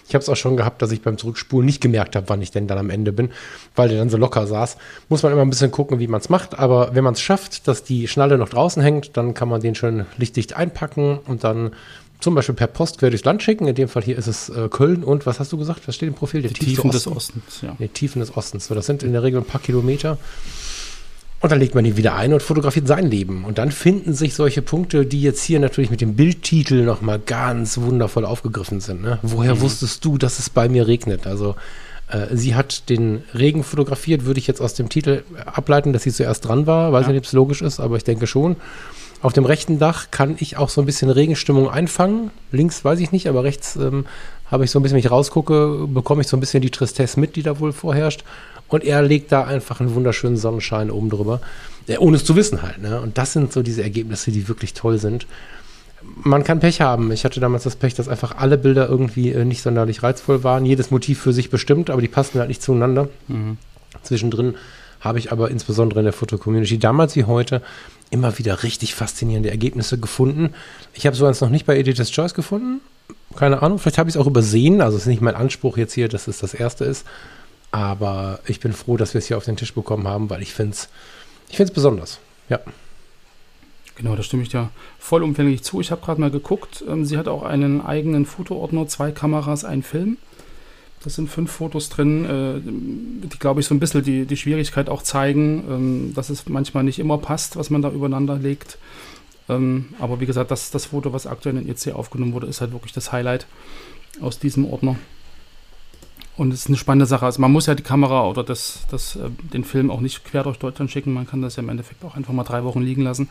Ich 0.07 0.13
habe 0.15 0.21
es 0.21 0.29
auch 0.29 0.37
schon 0.37 0.55
gehabt, 0.55 0.81
dass 0.81 0.91
ich 0.91 1.01
beim 1.01 1.17
Zurückspulen 1.17 1.65
nicht 1.65 1.81
gemerkt 1.81 2.15
habe, 2.15 2.29
wann 2.29 2.41
ich 2.41 2.51
denn 2.51 2.67
dann 2.67 2.77
am 2.77 2.89
Ende 2.89 3.11
bin, 3.11 3.31
weil 3.75 3.89
der 3.89 3.97
dann 3.97 4.09
so 4.09 4.15
locker 4.15 4.47
saß. 4.47 4.77
Muss 5.09 5.23
man 5.23 5.33
immer 5.33 5.41
ein 5.41 5.49
bisschen 5.49 5.71
gucken, 5.71 5.99
wie 5.99 6.07
man 6.07 6.21
es 6.21 6.29
macht, 6.29 6.57
aber 6.57 6.95
wenn 6.95 7.03
man 7.03 7.13
es 7.13 7.21
schafft, 7.21 7.67
dass 7.67 7.83
die 7.83 8.07
Schnalle 8.07 8.37
noch 8.37 8.47
draußen 8.47 8.81
hängt, 8.81 9.17
dann 9.17 9.33
kann 9.33 9.49
man 9.49 9.59
den 9.59 9.75
schön 9.75 10.05
lichtdicht 10.15 10.55
einpacken 10.55 11.19
und 11.25 11.43
dann 11.43 11.71
zum 12.19 12.35
Beispiel 12.35 12.55
per 12.55 12.67
Post 12.67 12.97
quer 12.97 13.09
durchs 13.09 13.25
Land 13.25 13.43
schicken. 13.43 13.67
In 13.67 13.75
dem 13.75 13.87
Fall 13.87 14.03
hier 14.03 14.17
ist 14.17 14.27
es 14.27 14.49
äh, 14.49 14.69
Köln 14.69 15.03
und 15.03 15.25
was 15.25 15.39
hast 15.39 15.51
du 15.51 15.57
gesagt? 15.57 15.87
Was 15.87 15.95
steht 15.95 16.09
im 16.09 16.15
Profil? 16.15 16.41
Die, 16.41 16.49
die 16.49 16.53
Tiefen 16.65 16.89
Osten. 16.89 16.91
des 16.91 17.07
Ostens, 17.07 17.61
ja. 17.61 17.75
Die 17.79 17.87
Tiefen 17.87 18.19
des 18.19 18.35
Ostens. 18.35 18.67
So, 18.67 18.75
das 18.75 18.85
sind 18.85 19.03
in 19.03 19.13
der 19.13 19.23
Regel 19.23 19.41
ein 19.41 19.45
paar 19.45 19.61
Kilometer. 19.61 20.17
Und 21.39 21.51
dann 21.51 21.59
legt 21.59 21.75
man 21.75 21.85
ihn 21.85 21.97
wieder 21.97 22.15
ein 22.15 22.33
und 22.33 22.41
fotografiert 22.41 22.87
sein 22.87 23.05
Leben. 23.05 23.45
Und 23.45 23.59
dann 23.59 23.71
finden 23.71 24.13
sich 24.13 24.33
solche 24.33 24.63
Punkte, 24.63 25.05
die 25.05 25.21
jetzt 25.21 25.43
hier 25.43 25.59
natürlich 25.59 25.91
mit 25.91 26.01
dem 26.01 26.15
Bildtitel 26.15 26.83
nochmal 26.83 27.19
ganz 27.19 27.77
wundervoll 27.77 28.25
aufgegriffen 28.25 28.79
sind. 28.79 29.03
Ne? 29.03 29.19
Woher 29.21 29.55
mhm. 29.55 29.61
wusstest 29.61 30.03
du, 30.03 30.17
dass 30.17 30.39
es 30.39 30.49
bei 30.49 30.67
mir 30.67 30.87
regnet? 30.87 31.27
Also 31.27 31.55
äh, 32.09 32.35
sie 32.35 32.55
hat 32.55 32.89
den 32.89 33.23
Regen 33.35 33.63
fotografiert, 33.63 34.25
würde 34.25 34.39
ich 34.39 34.47
jetzt 34.47 34.61
aus 34.61 34.73
dem 34.73 34.89
Titel 34.89 35.23
ableiten, 35.45 35.93
dass 35.93 36.03
sie 36.03 36.11
zuerst 36.11 36.45
dran 36.45 36.65
war. 36.65 36.91
Weiß 36.91 37.05
ja. 37.05 37.11
nicht, 37.11 37.19
ob 37.19 37.25
es 37.25 37.33
logisch 37.33 37.61
ist, 37.61 37.79
aber 37.79 37.97
ich 37.97 38.03
denke 38.03 38.25
schon. 38.25 38.55
Auf 39.21 39.33
dem 39.33 39.45
rechten 39.45 39.79
Dach 39.79 40.11
kann 40.11 40.35
ich 40.39 40.57
auch 40.57 40.69
so 40.69 40.81
ein 40.81 40.85
bisschen 40.85 41.09
Regenstimmung 41.09 41.69
einfangen. 41.69 42.29
Links 42.51 42.85
weiß 42.85 42.99
ich 42.99 43.11
nicht, 43.11 43.27
aber 43.27 43.43
rechts 43.43 43.75
ähm, 43.75 44.05
habe 44.45 44.63
ich 44.63 44.71
so 44.71 44.79
ein 44.79 44.83
bisschen, 44.83 44.95
wenn 44.95 45.03
ich 45.03 45.11
rausgucke, 45.11 45.87
bekomme 45.87 46.21
ich 46.21 46.27
so 46.27 46.37
ein 46.37 46.39
bisschen 46.39 46.61
die 46.61 46.69
Tristesse 46.69 47.19
mit, 47.19 47.35
die 47.35 47.41
da 47.41 47.59
wohl 47.59 47.73
vorherrscht. 47.73 48.23
Und 48.67 48.83
er 48.83 49.01
legt 49.01 49.31
da 49.31 49.43
einfach 49.43 49.79
einen 49.79 49.95
wunderschönen 49.95 50.37
Sonnenschein 50.37 50.91
oben 50.91 51.09
drüber. 51.09 51.41
Ja, 51.87 51.99
ohne 51.99 52.17
es 52.17 52.25
zu 52.25 52.35
wissen 52.35 52.61
halt. 52.61 52.79
Ne? 52.81 53.01
Und 53.01 53.17
das 53.17 53.33
sind 53.33 53.51
so 53.53 53.63
diese 53.63 53.81
Ergebnisse, 53.81 54.31
die 54.31 54.47
wirklich 54.47 54.73
toll 54.73 54.99
sind. 54.99 55.25
Man 56.23 56.43
kann 56.43 56.59
Pech 56.59 56.81
haben. 56.81 57.11
Ich 57.11 57.25
hatte 57.25 57.39
damals 57.39 57.63
das 57.63 57.75
Pech, 57.75 57.95
dass 57.95 58.07
einfach 58.07 58.37
alle 58.37 58.57
Bilder 58.57 58.87
irgendwie 58.87 59.31
äh, 59.31 59.45
nicht 59.45 59.63
sonderlich 59.63 60.03
reizvoll 60.03 60.43
waren. 60.43 60.65
Jedes 60.65 60.91
Motiv 60.91 61.19
für 61.19 61.33
sich 61.33 61.49
bestimmt, 61.49 61.89
aber 61.89 62.01
die 62.01 62.07
passten 62.07 62.39
halt 62.39 62.49
nicht 62.49 62.61
zueinander. 62.61 63.09
Mhm. 63.27 63.57
Zwischendrin 64.03 64.55
habe 64.99 65.19
ich 65.19 65.31
aber 65.31 65.49
insbesondere 65.49 66.01
in 66.01 66.05
der 66.05 66.13
Foto-Community 66.13 66.77
damals 66.77 67.15
wie 67.15 67.23
heute 67.23 67.61
immer 68.09 68.37
wieder 68.37 68.63
richtig 68.63 68.95
faszinierende 68.95 69.49
Ergebnisse 69.49 69.99
gefunden. 69.99 70.53
Ich 70.93 71.05
habe 71.05 71.15
so 71.15 71.25
eins 71.25 71.41
noch 71.41 71.49
nicht 71.49 71.65
bei 71.65 71.77
Editor's 71.77 72.11
Choice 72.11 72.33
gefunden. 72.33 72.81
Keine 73.35 73.61
Ahnung, 73.61 73.79
vielleicht 73.79 73.97
habe 73.97 74.09
ich 74.09 74.15
es 74.15 74.21
auch 74.21 74.27
übersehen. 74.27 74.81
Also 74.81 74.97
es 74.97 75.03
ist 75.03 75.07
nicht 75.07 75.21
mein 75.21 75.35
Anspruch 75.35 75.77
jetzt 75.77 75.93
hier, 75.93 76.07
dass 76.07 76.27
es 76.27 76.39
das 76.39 76.53
erste 76.53 76.85
ist. 76.85 77.05
Aber 77.71 78.39
ich 78.45 78.59
bin 78.59 78.73
froh, 78.73 78.97
dass 78.97 79.13
wir 79.13 79.19
es 79.19 79.27
hier 79.27 79.37
auf 79.37 79.45
den 79.45 79.57
Tisch 79.57 79.73
bekommen 79.73 80.07
haben, 80.07 80.29
weil 80.29 80.41
ich 80.41 80.53
finde 80.53 80.73
es 80.73 80.89
ich 81.49 81.57
find's 81.57 81.73
besonders. 81.73 82.19
Ja. 82.49 82.59
Genau, 83.95 84.15
da 84.15 84.23
stimme 84.23 84.43
ich 84.43 84.49
dir 84.49 84.69
vollumfänglich 84.99 85.63
zu. 85.63 85.81
Ich 85.81 85.91
habe 85.91 86.05
gerade 86.05 86.21
mal 86.21 86.29
geguckt. 86.29 86.83
Ähm, 86.87 87.05
sie 87.05 87.17
hat 87.17 87.27
auch 87.27 87.43
einen 87.43 87.81
eigenen 87.81 88.25
Fotoordner, 88.25 88.87
zwei 88.87 89.11
Kameras, 89.11 89.65
ein 89.65 89.83
Film. 89.83 90.17
Das 91.03 91.15
sind 91.15 91.29
fünf 91.29 91.51
Fotos 91.51 91.89
drin, 91.89 92.25
äh, 92.25 93.27
die, 93.27 93.39
glaube 93.39 93.61
ich, 93.61 93.67
so 93.67 93.75
ein 93.75 93.79
bisschen 93.79 94.03
die, 94.03 94.25
die 94.25 94.37
Schwierigkeit 94.37 94.89
auch 94.89 95.03
zeigen, 95.03 95.63
ähm, 95.69 96.13
dass 96.15 96.29
es 96.29 96.49
manchmal 96.49 96.83
nicht 96.83 96.99
immer 96.99 97.17
passt, 97.17 97.55
was 97.55 97.69
man 97.69 97.81
da 97.81 97.91
übereinander 97.91 98.37
legt. 98.37 98.77
Ähm, 99.49 99.89
aber 99.99 100.19
wie 100.19 100.25
gesagt, 100.25 100.51
das, 100.51 100.71
das 100.71 100.87
Foto, 100.87 101.13
was 101.13 101.27
aktuell 101.27 101.57
in 101.57 101.69
EC 101.69 101.93
aufgenommen 101.93 102.33
wurde, 102.33 102.47
ist 102.47 102.61
halt 102.61 102.73
wirklich 102.73 102.93
das 102.93 103.11
Highlight 103.11 103.45
aus 104.21 104.39
diesem 104.39 104.65
Ordner. 104.65 104.97
Und 106.35 106.53
es 106.53 106.61
ist 106.61 106.67
eine 106.67 106.77
spannende 106.77 107.07
Sache. 107.07 107.25
Also 107.25 107.41
man 107.41 107.51
muss 107.51 107.65
ja 107.65 107.73
die 107.73 107.83
Kamera 107.83 108.27
oder 108.27 108.43
das, 108.43 108.85
das, 108.91 109.15
äh, 109.15 109.29
den 109.53 109.63
Film 109.63 109.89
auch 109.89 110.01
nicht 110.01 110.23
quer 110.23 110.43
durch 110.43 110.59
Deutschland 110.59 110.91
schicken. 110.91 111.13
Man 111.13 111.27
kann 111.27 111.41
das 111.41 111.55
ja 111.55 111.63
im 111.63 111.69
Endeffekt 111.69 112.03
auch 112.05 112.15
einfach 112.15 112.33
mal 112.33 112.43
drei 112.43 112.63
Wochen 112.63 112.81
liegen 112.81 113.01
lassen 113.01 113.29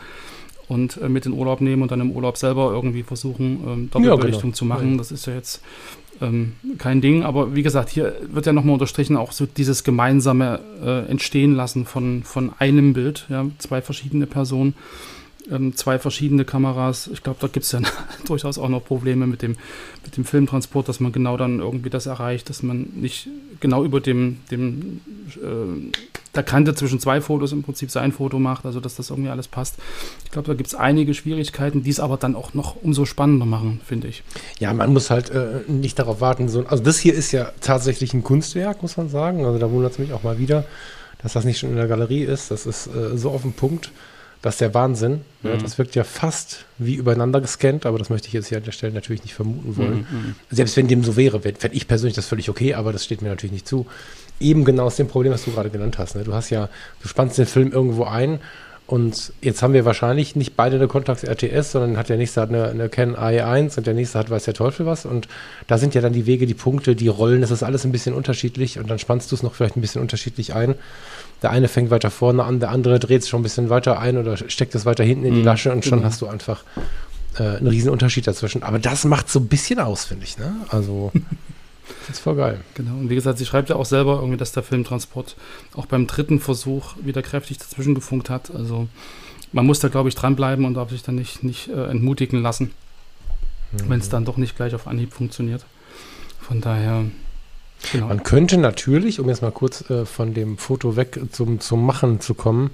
und 0.69 0.97
äh, 1.01 1.09
mit 1.09 1.25
in 1.27 1.33
Urlaub 1.33 1.61
nehmen 1.61 1.83
und 1.83 1.91
dann 1.93 2.01
im 2.01 2.11
Urlaub 2.11 2.37
selber 2.37 2.73
irgendwie 2.73 3.05
versuchen, 3.05 3.65
ähm, 3.67 3.91
Doppelbelichtung 3.91 4.35
ja, 4.35 4.41
genau. 4.41 4.57
zu 4.57 4.65
machen. 4.65 4.99
Das 4.99 5.13
ist 5.13 5.27
ja 5.27 5.35
jetzt 5.35 5.63
ähm, 6.21 6.53
kein 6.79 7.01
Ding. 7.01 7.23
Aber 7.23 7.55
wie 7.55 7.63
gesagt, 7.63 7.89
hier 7.89 8.15
wird 8.31 8.47
ja 8.47 8.53
nochmal 8.53 8.75
unterstrichen, 8.75 9.17
auch 9.17 9.33
so 9.33 9.47
dieses 9.47 9.85
gemeinsame 9.85 10.61
äh, 10.85 11.11
Entstehen 11.11 11.55
lassen 11.55 11.87
von, 11.87 12.23
von 12.23 12.53
einem 12.59 12.93
Bild, 12.93 13.27
ja, 13.29 13.47
zwei 13.59 13.83
verschiedene 13.83 14.27
Personen 14.27 14.75
ähm, 15.51 15.77
zwei 15.77 15.99
verschiedene 15.99 16.45
Kameras. 16.45 17.09
Ich 17.13 17.23
glaube, 17.23 17.39
da 17.41 17.49
gibt 17.49 17.65
es 17.65 17.71
dann 17.71 17.87
durchaus 18.27 18.59
auch 18.59 18.69
noch 18.69 18.85
Probleme 18.85 19.27
mit 19.27 19.43
dem, 19.43 19.57
mit 20.05 20.17
dem 20.17 20.25
Filmtransport, 20.25 20.89
dass 20.89 21.01
man 21.01 21.13
genau 21.13 21.37
dann 21.37 21.61
irgendwie 21.61 21.91
das 21.91 22.07
erreicht, 22.07 22.49
dass 22.51 22.63
man 22.63 22.89
nicht 22.95 23.29
genau 23.61 23.85
über 23.85 24.01
dem, 24.01 24.39
dem 24.51 25.01
äh, 25.37 25.93
der 26.35 26.43
Kante 26.43 26.75
zwischen 26.75 27.01
zwei 27.01 27.21
Fotos 27.21 27.53
im 27.53 27.63
Prinzip 27.63 27.91
sein 27.91 28.13
Foto 28.13 28.39
macht, 28.39 28.67
also 28.67 28.81
dass 28.81 28.95
das 28.97 29.11
irgendwie 29.11 29.31
alles 29.31 29.49
passt. 29.49 29.77
Ich 30.25 30.31
glaube, 30.31 30.49
da 30.49 30.55
gibt 30.55 30.69
es 30.69 30.75
einige 30.75 31.15
Schwierigkeiten, 31.15 31.83
die 31.83 31.91
es 31.91 32.01
aber 32.01 32.17
dann 32.17 32.35
auch 32.35 32.55
noch 32.55 32.77
umso 32.83 33.05
spannender 33.05 33.47
machen, 33.47 33.81
finde 33.85 34.09
ich. 34.09 34.23
Ja, 34.59 34.73
man 34.73 34.93
muss 34.93 35.11
halt 35.11 35.31
äh, 35.31 35.61
nicht 35.69 35.99
darauf 35.99 36.21
warten. 36.21 36.49
So, 36.49 36.65
also 36.67 36.83
das 36.83 36.99
hier 36.99 37.15
ist 37.15 37.33
ja 37.33 37.53
tatsächlich 37.61 38.15
ein 38.15 38.23
Kunstwerk, 38.23 38.83
muss 38.83 38.97
man 38.97 39.09
sagen. 39.09 39.45
Also 39.45 39.59
da 39.59 39.71
wundert 39.71 39.93
es 39.93 39.99
mich 39.99 40.13
auch 40.13 40.23
mal 40.23 40.39
wieder, 40.39 40.65
dass 41.23 41.33
das 41.33 41.45
nicht 41.45 41.59
schon 41.59 41.71
in 41.71 41.77
der 41.77 41.89
Galerie 41.89 42.23
ist. 42.23 42.51
Das 42.51 42.67
ist 42.67 42.87
äh, 42.89 43.17
so 43.17 43.31
auf 43.31 43.43
den 43.43 43.53
Punkt. 43.53 43.91
Das 44.47 44.55
ist 44.55 44.61
der 44.61 44.75
Wahnsinn. 44.75 45.23
Ne? 45.43 45.55
Mhm. 45.55 45.59
Das 45.59 45.77
wirkt 45.77 45.97
ja 45.97 46.05
fast 46.05 46.67
wie 46.79 46.95
übereinander 46.95 47.41
gescannt, 47.41 47.85
aber 47.85 47.99
das 47.99 48.11
möchte 48.11 48.29
ich 48.29 48.33
jetzt 48.33 48.47
hier 48.47 48.59
an 48.59 48.63
der 48.63 48.71
Stelle 48.71 48.93
natürlich 48.93 49.25
nicht 49.25 49.35
vermuten 49.35 49.77
wollen. 49.77 50.07
Mhm. 50.09 50.19
mhm. 50.19 50.35
Selbst 50.53 50.77
wenn 50.77 50.87
dem 50.87 51.03
so 51.03 51.17
wäre, 51.17 51.41
fände 51.41 51.73
ich 51.73 51.89
persönlich 51.89 52.15
das 52.15 52.27
völlig 52.27 52.49
okay, 52.49 52.75
aber 52.75 52.93
das 52.93 53.05
steht 53.05 53.23
mir 53.23 53.29
natürlich 53.29 53.53
nicht 53.53 53.67
zu. 53.67 53.87
eben 54.39 54.65
genau 54.65 54.85
aus 54.85 54.95
dem 54.95 55.09
Problem, 55.09 55.33
was 55.33 55.45
du 55.45 55.51
gerade 55.51 55.69
genannt 55.69 55.99
hast. 55.99 56.15
Ne? 56.15 56.23
Du 56.23 56.33
hast 56.33 56.51
ja, 56.51 56.69
du 57.03 57.09
spannst 57.09 57.39
den 57.39 57.47
Film 57.47 57.73
irgendwo 57.73 58.05
ein 58.05 58.39
und 58.87 59.33
jetzt 59.43 59.63
haben 59.63 59.73
wir 59.73 59.85
wahrscheinlich 59.85 60.37
nicht 60.37 60.55
beide 60.55 60.77
eine 60.77 60.87
Contax 60.87 61.25
RTS, 61.25 61.73
sondern 61.73 61.97
hat 61.97 62.09
der 62.09 62.17
nächste 62.17 62.41
hat 62.41 62.51
eine, 62.51 62.69
eine 62.69 62.89
Canon 62.89 63.17
i1 63.17 63.77
und 63.79 63.87
der 63.87 63.95
nächste 63.95 64.19
hat 64.19 64.31
weiß 64.31 64.45
der 64.45 64.55
Teufel 64.55 64.87
was. 64.87 65.05
Und 65.07 65.27
da 65.67 65.77
sind 65.77 65.95
ja 65.95 66.01
dann 66.01 66.13
die 66.13 66.27
Wege, 66.27 66.47
die 66.47 66.55
Punkte, 66.55 66.95
die 66.95 67.09
Rollen, 67.09 67.41
das 67.41 67.51
ist 67.51 67.65
alles 67.65 67.85
ein 67.85 67.91
bisschen 67.91 68.15
unterschiedlich 68.15 68.79
und 68.79 68.89
dann 68.89 69.01
spannst 69.01 69.33
du 69.33 69.35
es 69.35 69.43
noch 69.43 69.55
vielleicht 69.55 69.77
ein 69.77 69.81
bisschen 69.81 70.01
unterschiedlich 70.01 70.55
ein. 70.55 70.77
Der 71.43 71.51
eine 71.51 71.67
fängt 71.67 71.91
weiter 71.91 72.11
vorne 72.11 72.45
an, 72.45 72.61
der 72.61 72.71
andere 72.71 73.01
dreht 73.01 73.23
es 73.23 73.29
schon 73.29 73.41
ein 73.41 73.43
bisschen 73.43 73.71
weiter 73.71 73.99
ein 73.99 74.19
oder 74.19 74.37
steckt 74.37 74.75
es 74.77 74.87
weiter 74.87 75.03
hinten 75.03 75.25
in 75.25 75.35
die 75.35 75.41
Mhm, 75.41 75.47
Lasche 75.47 75.73
und 75.73 75.85
schon 75.85 75.99
genau. 75.99 76.09
hast 76.09 76.23
du 76.23 76.29
einfach 76.29 76.63
äh, 77.39 77.43
einen 77.43 77.67
riesen 77.67 77.91
Unterschied 77.91 78.27
dazwischen. 78.27 78.63
Aber 78.63 78.79
das 78.79 79.05
macht 79.05 79.29
so 79.29 79.41
ein 79.41 79.49
bisschen 79.49 79.81
aus, 79.81 80.05
finde 80.05 80.25
ich. 80.25 80.39
Ne? 80.39 80.55
Also, 80.69 81.11
das 82.07 82.17
ist 82.17 82.23
voll 82.23 82.37
geil. 82.37 82.61
Genau. 82.75 82.93
Und 82.93 83.11
wie 83.11 83.15
gesagt, 83.15 83.39
sie 83.39 83.47
schreibt 83.47 83.71
ja 83.71 83.77
auch 83.77 83.85
selber 83.85 84.17
irgendwie, 84.17 84.37
dass 84.37 84.53
der 84.53 84.63
Filmtransport 84.63 85.37
auch 85.75 85.87
beim 85.87 86.07
dritten 86.07 86.41
Versuch 86.41 86.95
wieder 87.01 87.23
kräftig 87.23 87.59
dazwischen 87.59 87.95
gefunkt 87.95 88.31
hat. 88.31 88.51
Also 88.55 88.89
man 89.53 89.67
muss 89.67 89.81
da, 89.81 89.89
glaube 89.89 90.09
ich, 90.09 90.15
dranbleiben 90.15 90.65
und 90.65 90.75
darf 90.75 90.91
sich 90.91 91.03
dann 91.03 91.15
nicht, 91.15 91.43
nicht 91.43 91.69
äh, 91.69 91.87
entmutigen 91.87 92.43
lassen, 92.43 92.73
wenn 93.89 94.01
es 94.01 94.09
dann 94.09 94.25
doch 94.25 94.37
nicht 94.37 94.57
gleich 94.57 94.75
auf 94.75 94.87
Anhieb 94.87 95.13
funktioniert. 95.13 95.65
Von 96.41 96.61
daher, 96.61 97.05
genau. 97.93 98.09
Man 98.09 98.23
könnte 98.23 98.59
natürlich, 98.59 99.21
um 99.21 99.29
jetzt 99.29 99.43
mal 99.43 99.53
kurz 99.53 99.89
äh, 99.91 100.07
von 100.07 100.35
dem 100.35 100.59
Foto 100.59 100.97
weg 100.97 101.21
zum, 101.33 101.61
zum 101.61 101.85
Machen 101.85 102.21
zu 102.21 102.35
kommen, 102.35 102.71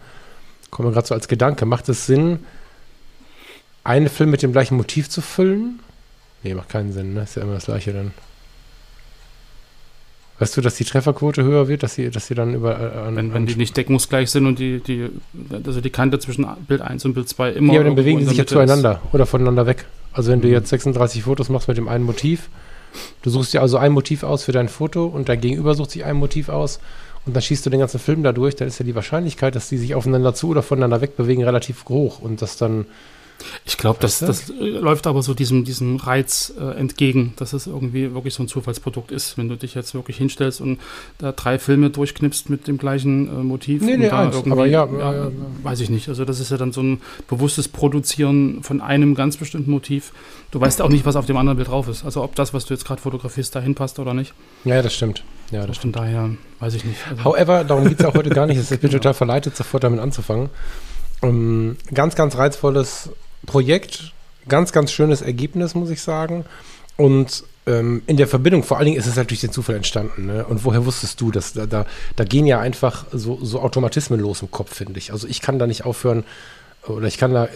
kommen 0.70 0.88
wir 0.88 0.92
gerade 0.92 1.06
so 1.06 1.14
als 1.14 1.28
Gedanke, 1.28 1.66
macht 1.66 1.88
es 1.88 2.06
Sinn, 2.06 2.40
einen 3.84 4.08
Film 4.08 4.30
mit 4.30 4.42
dem 4.42 4.52
gleichen 4.52 4.76
Motiv 4.76 5.08
zu 5.08 5.20
füllen? 5.20 5.80
Nee, 6.42 6.54
macht 6.54 6.68
keinen 6.68 6.92
Sinn, 6.92 7.14
ne? 7.14 7.22
Ist 7.22 7.36
ja 7.36 7.42
immer 7.42 7.54
das 7.54 7.66
gleiche 7.66 7.92
dann. 7.92 8.12
Weißt 10.42 10.56
du, 10.56 10.60
dass 10.60 10.74
die 10.74 10.84
Trefferquote 10.84 11.42
höher 11.42 11.68
wird, 11.68 11.82
dass 11.82 11.94
sie, 11.94 12.10
dass 12.10 12.26
sie 12.26 12.34
dann 12.34 12.54
über. 12.54 12.78
Äh, 12.78 13.14
wenn, 13.16 13.32
wenn 13.32 13.46
die 13.46 13.56
nicht 13.56 13.76
deckungsgleich 13.76 14.30
sind 14.30 14.46
und 14.46 14.58
die, 14.58 14.80
die, 14.80 15.08
also 15.52 15.80
die 15.80 15.90
Kante 15.90 16.18
zwischen 16.18 16.46
Bild 16.68 16.80
1 16.82 17.04
und 17.04 17.14
Bild 17.14 17.28
2 17.28 17.50
immer. 17.52 17.72
Ja, 17.72 17.80
aber 17.80 17.88
dann 17.88 17.96
bewegen 17.96 18.18
die 18.18 18.24
sich 18.24 18.36
ja 18.36 18.42
Mitte 18.42 18.54
ist. 18.54 18.58
zueinander 18.58 19.00
oder 19.12 19.26
voneinander 19.26 19.66
weg. 19.66 19.86
Also 20.12 20.30
wenn 20.30 20.40
du 20.40 20.48
Mhm. 20.48 20.54
jetzt 20.54 20.68
36 20.68 21.22
Fotos 21.22 21.48
machst 21.48 21.68
mit 21.68 21.76
dem 21.78 21.88
einen 21.88 22.04
Motiv, 22.04 22.48
du 23.22 23.30
suchst 23.30 23.54
dir 23.54 23.62
also 23.62 23.78
ein 23.78 23.92
Motiv 23.92 24.22
aus 24.24 24.44
für 24.44 24.52
dein 24.52 24.68
Foto 24.68 25.06
und 25.06 25.28
dein 25.28 25.40
Gegenüber 25.40 25.74
sucht 25.74 25.92
sich 25.92 26.04
ein 26.04 26.16
Motiv 26.16 26.48
aus 26.50 26.80
und 27.24 27.34
dann 27.34 27.42
schießt 27.42 27.64
du 27.64 27.70
den 27.70 27.80
ganzen 27.80 27.98
Film 28.00 28.22
dadurch, 28.22 28.56
dann 28.56 28.68
ist 28.68 28.78
ja 28.78 28.84
die 28.84 28.94
Wahrscheinlichkeit, 28.94 29.54
dass 29.54 29.68
die 29.70 29.78
sich 29.78 29.94
aufeinander 29.94 30.34
zu 30.34 30.48
oder 30.48 30.62
voneinander 30.62 31.00
wegbewegen, 31.00 31.44
relativ 31.44 31.84
hoch 31.88 32.20
und 32.20 32.42
das 32.42 32.56
dann, 32.58 32.84
Ich 33.64 33.76
glaube, 33.76 33.98
das, 34.00 34.18
das 34.18 34.50
äh, 34.50 34.64
läuft 34.64 35.06
aber 35.06 35.22
so 35.22 35.34
diesem, 35.34 35.64
diesem 35.64 35.96
Reiz 35.96 36.52
äh, 36.58 36.78
entgegen, 36.78 37.34
dass 37.36 37.52
es 37.52 37.66
irgendwie 37.66 38.14
wirklich 38.14 38.34
so 38.34 38.42
ein 38.42 38.48
Zufallsprodukt 38.48 39.12
ist, 39.12 39.38
wenn 39.38 39.48
du 39.48 39.56
dich 39.56 39.74
jetzt 39.74 39.94
wirklich 39.94 40.16
hinstellst 40.16 40.60
und 40.60 40.80
da 41.18 41.32
drei 41.32 41.58
Filme 41.58 41.90
durchknipst 41.90 42.50
mit 42.50 42.66
dem 42.66 42.78
gleichen 42.78 43.28
äh, 43.28 43.42
Motiv. 43.42 43.82
Nee, 43.82 43.96
nee, 43.96 44.10
eins, 44.10 44.36
aber 44.36 44.66
ja, 44.66 44.86
ja, 44.86 45.14
ja. 45.14 45.30
weiß 45.62 45.80
ich 45.80 45.90
nicht. 45.90 46.08
Also 46.08 46.24
das 46.24 46.40
ist 46.40 46.50
ja 46.50 46.56
dann 46.56 46.72
so 46.72 46.82
ein 46.82 47.00
bewusstes 47.28 47.68
Produzieren 47.68 48.62
von 48.62 48.80
einem 48.80 49.14
ganz 49.14 49.36
bestimmten 49.36 49.70
Motiv. 49.70 50.12
Du 50.50 50.60
weißt 50.60 50.82
auch 50.82 50.88
nicht, 50.88 51.04
was 51.04 51.16
auf 51.16 51.26
dem 51.26 51.36
anderen 51.36 51.56
Bild 51.56 51.68
drauf 51.68 51.88
ist. 51.88 52.04
Also 52.04 52.22
ob 52.22 52.34
das, 52.34 52.54
was 52.54 52.66
du 52.66 52.74
jetzt 52.74 52.84
gerade 52.84 53.00
fotografierst, 53.00 53.54
dahin 53.54 53.74
passt 53.74 53.98
oder 53.98 54.14
nicht. 54.14 54.34
ja, 54.64 54.82
das 54.82 54.94
stimmt. 54.94 55.24
Ja, 55.52 55.66
das 55.66 55.78
Von 55.78 55.92
daher 55.92 56.30
weiß 56.60 56.74
ich 56.74 56.84
nicht. 56.84 56.98
Also, 57.10 57.24
However, 57.24 57.62
darum 57.62 57.86
geht 57.86 58.00
es 58.00 58.06
auch 58.06 58.14
heute 58.14 58.30
gar 58.30 58.46
nicht. 58.46 58.58
Ich 58.70 58.80
bin 58.80 58.90
total 58.90 59.12
verleitet, 59.12 59.54
sofort 59.54 59.84
damit 59.84 60.00
anzufangen. 60.00 60.48
Ähm, 61.22 61.76
ganz, 61.94 62.14
ganz 62.14 62.36
reizvolles 62.36 63.10
Projekt, 63.46 64.12
ganz, 64.48 64.72
ganz 64.72 64.92
schönes 64.92 65.22
Ergebnis, 65.22 65.74
muss 65.74 65.90
ich 65.90 66.02
sagen. 66.02 66.44
Und 66.96 67.44
ähm, 67.66 68.02
in 68.06 68.16
der 68.16 68.26
Verbindung, 68.26 68.64
vor 68.64 68.78
allen 68.78 68.86
Dingen 68.86 68.98
ist 68.98 69.06
es 69.06 69.16
natürlich 69.16 69.40
den 69.40 69.52
Zufall 69.52 69.76
entstanden. 69.76 70.26
Ne? 70.26 70.44
Und 70.44 70.64
woher 70.64 70.84
wusstest 70.84 71.20
du, 71.20 71.30
dass 71.30 71.52
da, 71.52 71.66
da, 71.66 71.86
da 72.16 72.24
gehen 72.24 72.46
ja 72.46 72.60
einfach 72.60 73.06
so, 73.12 73.38
so 73.42 73.60
Automatismen 73.60 74.20
los 74.20 74.42
im 74.42 74.50
Kopf, 74.50 74.74
finde 74.74 74.98
ich. 74.98 75.12
Also 75.12 75.28
ich 75.28 75.40
kann 75.40 75.58
da 75.58 75.66
nicht 75.66 75.84
aufhören, 75.84 76.24
oder 76.86 77.06
ich 77.06 77.18
kann 77.18 77.32
da, 77.32 77.48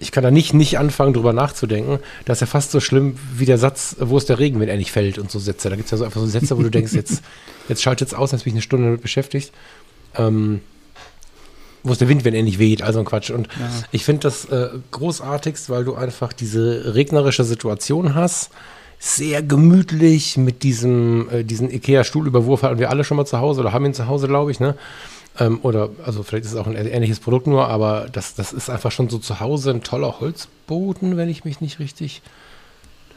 ich 0.00 0.12
kann 0.12 0.22
da 0.22 0.30
nicht, 0.30 0.52
nicht 0.52 0.78
anfangen, 0.78 1.14
drüber 1.14 1.32
nachzudenken. 1.32 1.98
Das 2.26 2.38
ist 2.38 2.40
ja 2.42 2.46
fast 2.46 2.72
so 2.72 2.80
schlimm 2.80 3.16
wie 3.34 3.46
der 3.46 3.56
Satz, 3.56 3.96
wo 3.98 4.18
ist 4.18 4.28
der 4.28 4.38
Regen, 4.38 4.60
wenn 4.60 4.68
er 4.68 4.76
nicht 4.76 4.92
fällt 4.92 5.18
und 5.18 5.30
so 5.30 5.38
Sätze. 5.38 5.70
Da 5.70 5.76
gibt 5.76 5.86
es 5.86 5.92
ja 5.92 5.98
so 5.98 6.04
einfach 6.04 6.20
so 6.20 6.26
Sätze, 6.26 6.58
wo 6.58 6.62
du 6.62 6.70
denkst, 6.70 6.92
jetzt, 6.92 7.22
jetzt 7.68 7.82
schaltet 7.82 8.08
es 8.08 8.14
aus, 8.14 8.32
jetzt 8.32 8.44
bin 8.44 8.50
ich 8.50 8.56
eine 8.56 8.62
Stunde 8.62 8.86
damit 8.86 9.00
beschäftigt. 9.00 9.52
Ähm, 10.16 10.60
wo 11.84 11.92
ist 11.92 12.00
der 12.00 12.08
Wind, 12.08 12.24
wenn 12.24 12.34
er 12.34 12.42
nicht 12.42 12.58
weht? 12.58 12.82
Also 12.82 12.98
ein 12.98 13.04
Quatsch. 13.04 13.30
Und 13.30 13.46
Ja. 13.60 13.70
ich 13.92 14.04
finde 14.04 14.22
das 14.22 14.46
äh, 14.46 14.70
großartigst, 14.90 15.70
weil 15.70 15.84
du 15.84 15.94
einfach 15.94 16.32
diese 16.32 16.94
regnerische 16.94 17.44
Situation 17.44 18.14
hast. 18.14 18.50
Sehr 18.98 19.42
gemütlich 19.42 20.36
mit 20.38 20.62
diesem, 20.62 21.28
äh, 21.30 21.44
diesen 21.44 21.70
IKEA-Stuhlüberwurf 21.70 22.62
hatten 22.62 22.78
wir 22.78 22.88
alle 22.90 23.04
schon 23.04 23.18
mal 23.18 23.26
zu 23.26 23.38
Hause 23.38 23.60
oder 23.60 23.72
haben 23.72 23.84
ihn 23.84 23.92
zu 23.94 24.06
Hause, 24.08 24.28
glaube 24.28 24.50
ich, 24.50 24.60
ne? 24.60 24.76
Ähm, 25.38 25.58
oder, 25.62 25.90
also 26.06 26.22
vielleicht 26.22 26.44
ist 26.46 26.52
es 26.52 26.56
auch 26.56 26.66
ein 26.68 26.74
ähnliches 26.76 27.20
Produkt 27.20 27.46
nur, 27.46 27.68
aber 27.68 28.06
das, 28.10 28.34
das 28.34 28.52
ist 28.52 28.70
einfach 28.70 28.92
schon 28.92 29.08
so 29.10 29.18
zu 29.18 29.40
Hause 29.40 29.70
ein 29.72 29.82
toller 29.82 30.20
Holzboden, 30.20 31.16
wenn 31.16 31.28
ich 31.28 31.44
mich 31.44 31.60
nicht 31.60 31.80
richtig. 31.80 32.22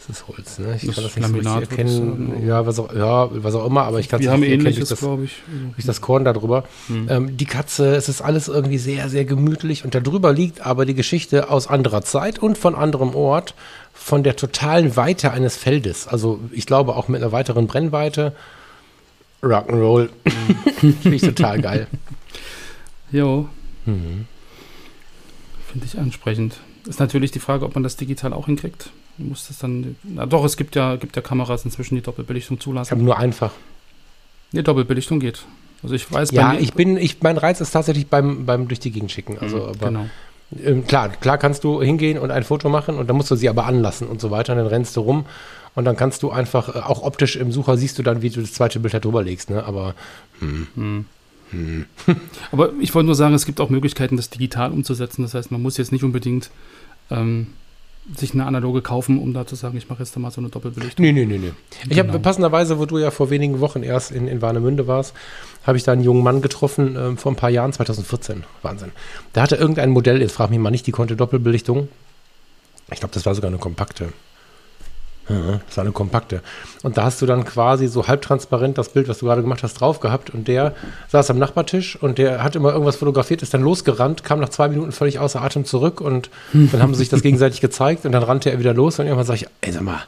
Das 0.08 0.20
ist 0.20 0.28
Holz, 0.30 0.60
ne? 0.60 0.76
Ich 0.78 0.86
Das 0.86 0.96
kann 0.96 1.04
das 1.04 1.16
nicht 1.16 1.28
so 1.28 1.34
Laminat 1.34 1.62
richtig 1.64 1.78
wird 1.80 1.88
es 1.90 1.94
erkennen. 1.96 2.32
sein, 2.40 2.48
Ja, 2.48 2.66
was 2.66 2.80
auch, 2.80 2.94
ja, 2.94 3.30
was 3.44 3.56
auch 3.56 3.66
immer, 3.66 3.84
aber 3.84 4.00
ich 4.00 4.08
kann 4.08 4.22
es 4.22 4.28
haben 4.30 4.40
nicht 4.40 4.50
erkennen 4.52 4.64
durch 4.64 4.76
ähnliches, 4.76 4.90
das- 4.90 5.00
glaube 5.00 5.26
ich. 5.26 5.32
durch 5.76 5.86
das 5.86 6.00
Korn 6.02 6.24
da 6.24 6.32
drüber. 6.34 6.64
Hm. 6.88 7.08
Ähm, 7.10 7.38
die 7.38 7.46
Katze, 7.46 7.94
es 7.96 8.08
ist 8.08 8.22
alles 8.22 8.48
irgendwie 8.48 8.78
sehr, 8.78 9.10
sehr 9.10 9.26
gemütlich 9.26 9.84
und 9.84 9.96
darüber 9.96 10.32
liegt 10.32 10.66
aber 10.66 10.86
die 10.86 10.94
Geschichte 10.94 11.50
aus 11.50 11.68
anderer 11.68 12.04
Zeit 12.04 12.40
und 12.40 12.58
von 12.58 12.74
anderem 12.74 13.16
Ort, 13.16 13.54
von 13.94 14.24
der 14.24 14.36
totalen 14.38 14.96
Weite 14.96 15.32
eines 15.32 15.58
Feldes. 15.58 16.08
Also 16.08 16.40
ich 16.52 16.66
glaube 16.66 16.96
auch 16.96 17.10
mit 17.10 17.22
einer 17.22 17.32
weiteren 17.34 17.68
Brennweite. 17.68 18.34
Rock'n'Roll. 19.44 20.10
Finde 20.80 21.16
ich 21.16 21.22
total 21.22 21.62
geil. 21.62 21.88
Jo, 23.12 23.48
Mhm. 23.86 24.26
finde 25.72 25.86
ich 25.86 25.98
ansprechend. 26.00 26.56
Ist 26.88 27.00
natürlich 27.00 27.32
die 27.32 27.40
Frage, 27.40 27.66
ob 27.66 27.74
man 27.76 27.84
das 27.84 27.96
digital 27.98 28.34
auch 28.34 28.46
hinkriegt. 28.48 28.90
Du 29.17 29.25
musst 29.25 29.50
das 29.50 29.57
dann. 29.57 29.95
Na 30.03 30.25
doch, 30.25 30.43
es 30.45 30.57
gibt 30.57 30.75
ja, 30.75 30.95
gibt 30.95 31.15
ja 31.15 31.21
Kameras 31.21 31.65
inzwischen, 31.65 31.95
die 31.95 32.01
Doppelbelichtung 32.01 32.55
Ich 32.57 32.59
habe 32.62 32.63
zulassen. 32.63 33.03
nur 33.03 33.17
einfach. 33.17 33.51
Nee, 34.51 34.62
Doppelbelichtung 34.62 35.19
geht. 35.19 35.45
Also 35.83 35.95
ich 35.95 36.12
weiß 36.12 36.31
Ja, 36.31 36.53
ich 36.53 36.74
bin, 36.74 36.97
ich, 36.97 37.21
mein 37.21 37.38
Reiz 37.38 37.62
ist 37.62 37.71
tatsächlich 37.71 38.07
beim, 38.07 38.45
beim 38.45 38.67
durch 38.67 38.79
die 38.79 38.91
Gegend 38.91 39.12
schicken. 39.12 39.38
Also, 39.39 39.57
Mhm, 39.57 39.63
aber, 39.63 39.88
genau. 39.88 40.05
ähm, 40.63 40.88
klar, 40.88 41.09
klar 41.09 41.38
kannst 41.38 41.63
du 41.63 41.81
hingehen 41.81 42.17
und 42.17 42.31
ein 42.31 42.43
Foto 42.43 42.69
machen 42.69 42.97
und 42.97 43.07
dann 43.07 43.15
musst 43.17 43.29
du 43.31 43.36
sie 43.36 43.50
aber 43.50 43.65
anlassen 43.65 44.07
und 44.07 44.21
so 44.21 44.31
weiter. 44.31 44.53
Und 44.53 44.59
dann 44.59 44.67
rennst 44.67 44.95
du 44.95 45.01
rum 45.01 45.25
und 45.75 45.86
dann 45.86 45.95
kannst 45.97 46.24
du 46.24 46.31
einfach, 46.31 46.75
äh, 46.75 46.79
auch 46.79 47.03
optisch 47.03 47.36
im 47.36 47.51
Sucher 47.51 47.77
siehst 47.77 48.00
du 48.00 48.03
dann, 48.03 48.21
wie 48.21 48.29
du 48.29 48.41
das 48.41 48.53
zweite 48.53 48.79
Bild 48.79 48.93
da 48.93 49.00
drüber 49.00 49.24
legst. 49.24 49.50
Ne? 49.50 49.63
Aber 49.63 49.93
Hm. 50.39 51.05
Aber 52.51 52.74
ich 52.81 52.93
wollte 52.93 53.05
nur 53.05 53.15
sagen, 53.15 53.33
es 53.33 53.45
gibt 53.45 53.62
auch 53.62 53.69
Möglichkeiten, 53.69 54.17
das 54.17 54.29
digital 54.29 54.71
umzusetzen. 54.71 55.21
Das 55.24 55.33
heißt, 55.33 55.51
man 55.51 55.62
muss 55.62 55.77
jetzt 55.77 55.91
nicht 55.91 56.03
unbedingt 56.03 56.50
ähm, 57.09 57.47
sich 58.16 58.34
eine 58.34 58.46
analoge 58.46 58.82
kaufen, 58.82 59.20
um 59.20 59.34
da 59.34 59.46
zu 59.46 59.56
sagen, 59.56 59.78
ich 59.78 59.90
mache 59.90 60.00
jetzt 60.00 60.16
da 60.16 60.20
mal 60.20 60.32
so 60.32 60.40
eine 60.40 60.50
Doppelbelichtung. 60.50 61.04
Nee, 61.06 61.12
nee, 61.12 61.26
nee, 61.26 61.38
nee. 61.38 61.52
Ich 61.90 62.00
habe 62.00 62.08
Genau. 62.10 62.20
passenderweise, 62.20 62.80
wo 62.80 62.86
du 62.86 62.98
ja 62.98 63.12
vor 63.12 63.30
wenigen 63.30 63.60
Wochen 63.60 63.84
erst 63.84 64.12
in, 64.12 64.28
in 64.28 64.42
Warnemünde 64.42 64.88
warst, 64.88 65.14
habe 65.66 65.78
ich 65.78 65.84
da 65.84 65.92
einen 65.92 66.04
jungen 66.04 66.24
Mann 66.24 66.42
getroffen, 66.42 66.96
ähm, 66.98 67.18
vor 67.18 67.32
ein 67.32 67.36
paar 67.36 67.50
Jahren, 67.50 67.74
2014. 67.74 68.44
Wahnsinn. 68.62 68.92
Da 69.34 69.42
hatte 69.42 69.56
irgendein 69.58 69.90
Modell, 69.90 70.22
jetzt 70.22 70.32
frag 70.32 70.50
mich 70.50 70.60
mal 70.60 70.72
nicht, 70.72 70.88
die 70.88 70.92
konnte 70.92 71.16
Doppelbelichtung. 71.18 71.90
Ich 72.92 73.00
glaube, 73.00 73.14
das 73.14 73.26
war 73.26 73.36
sogar 73.36 73.50
eine 73.50 73.58
kompakte. 73.58 74.14
Ja, 75.29 75.60
das 75.65 75.77
war 75.77 75.84
eine 75.84 75.91
kompakte. 75.91 76.41
Und 76.84 76.98
da 76.98 77.03
hast 77.03 77.22
du 77.22 77.25
dann 77.25 77.43
quasi 77.43 77.88
so 77.88 78.07
halbtransparent 78.07 78.77
das 78.77 78.89
Bild, 78.89 79.07
was 79.10 79.19
du 79.19 79.25
gerade 79.25 79.41
gemacht 79.41 79.62
hast, 79.63 79.75
drauf 79.75 80.00
gehabt. 80.00 80.29
Und 80.29 80.48
der 80.48 80.74
saß 81.10 81.29
am 81.31 81.38
Nachbartisch 81.38 82.01
und 82.01 82.17
der 82.17 82.43
hat 82.43 82.55
immer 82.55 82.72
irgendwas 82.72 82.96
fotografiert, 82.96 83.41
ist 83.41 83.53
dann 83.53 83.62
losgerannt, 83.62 84.24
kam 84.24 84.39
nach 84.39 84.50
zwei 84.50 84.69
Minuten 84.69 84.91
völlig 84.91 85.19
außer 85.19 85.41
Atem 85.41 85.65
zurück 85.65 86.00
und 86.00 86.29
dann 86.53 86.81
haben 86.81 86.93
sie 86.93 87.00
sich 87.00 87.10
das 87.10 87.22
gegenseitig 87.22 87.62
gezeigt 87.62 88.05
und 88.05 88.13
dann 88.13 88.24
rannte 88.24 88.51
er 88.51 88.60
wieder 88.60 88.74
los 88.74 89.00
und 89.00 89.05
irgendwann 89.05 89.25
sage 89.25 89.41
ich, 89.41 89.48
ey, 89.62 89.74
sag 89.74 89.81
mal, 89.81 90.03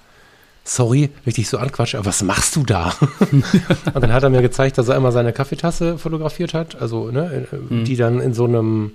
sorry, 0.64 1.10
wenn 1.24 1.32
ich 1.32 1.36
dich 1.36 1.50
so 1.50 1.58
anquatsche, 1.58 1.98
aber 1.98 2.08
was 2.08 2.24
machst 2.24 2.56
du 2.56 2.64
da? 2.64 2.94
und 3.32 4.02
dann 4.02 4.14
hat 4.14 4.24
er 4.24 4.30
mir 4.30 4.42
gezeigt, 4.42 4.78
dass 4.78 4.88
er 4.88 4.96
immer 4.96 5.12
seine 5.12 5.34
Kaffeetasse 5.34 5.98
fotografiert 5.98 6.54
hat, 6.54 6.80
also 6.80 7.12
ne, 7.12 7.48
äh, 7.52 7.84
die 7.84 7.96
dann 7.96 8.22
in 8.22 8.34
so 8.34 8.46
einem 8.46 8.92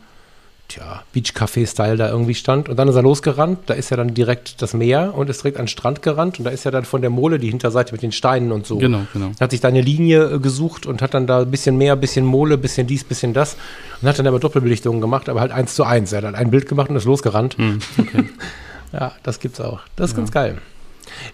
tja, 0.75 1.03
Beach-Café-Style 1.13 1.97
da 1.97 2.09
irgendwie 2.09 2.35
stand. 2.35 2.69
Und 2.69 2.77
dann 2.77 2.89
ist 2.89 2.95
er 2.97 3.03
losgerannt, 3.03 3.61
da 3.67 3.75
ist 3.75 3.91
ja 3.91 3.97
dann 3.97 4.15
direkt 4.15 4.61
das 4.63 4.75
Meer 4.75 5.15
und 5.15 5.31
ist 5.31 5.43
direkt 5.43 5.59
an 5.59 5.65
den 5.65 5.69
Strand 5.69 6.03
gerannt 6.03 6.39
und 6.39 6.45
da 6.45 6.51
ist 6.51 6.65
ja 6.65 6.71
dann 6.71 6.85
von 6.85 7.01
der 7.01 7.11
Mole 7.11 7.39
die 7.39 7.49
Hinterseite 7.49 7.93
mit 7.93 8.03
den 8.03 8.13
Steinen 8.13 8.53
und 8.53 8.67
so. 8.67 8.79
Genau, 8.79 9.03
genau. 9.13 9.31
Hat 9.41 9.51
sich 9.51 9.61
da 9.61 9.69
eine 9.69 9.81
Linie 9.81 10.35
äh, 10.35 10.39
gesucht 10.39 10.87
und 10.87 11.03
hat 11.03 11.15
dann 11.15 11.27
da 11.27 11.41
ein 11.43 11.51
bisschen 11.51 11.77
mehr, 11.77 11.95
ein 11.95 12.01
bisschen 12.01 12.25
Mole, 12.25 12.55
ein 12.55 12.61
bisschen 12.61 12.87
dies, 12.87 13.05
ein 13.05 13.09
bisschen 13.09 13.33
das 13.35 13.57
und 14.03 14.09
hat 14.09 14.19
dann 14.19 14.27
aber 14.27 14.39
Doppelbelichtungen 14.39 15.01
gemacht, 15.01 15.29
aber 15.29 15.41
halt 15.41 15.53
eins 15.53 15.75
zu 15.75 15.85
eins. 15.85 16.13
Er 16.13 16.19
hat 16.19 16.25
halt 16.25 16.37
ein 16.37 16.51
Bild 16.51 16.69
gemacht 16.69 16.91
und 16.91 16.97
ist 16.97 17.05
losgerannt. 17.05 17.57
Hm, 17.59 17.79
okay. 17.99 18.25
Ja, 18.93 19.11
das 19.25 19.41
gibt's 19.41 19.61
auch. 19.61 19.81
Das 19.97 20.11
ist 20.11 20.13
Ja. 20.13 20.19
ganz 20.19 20.31
geil. 20.31 20.59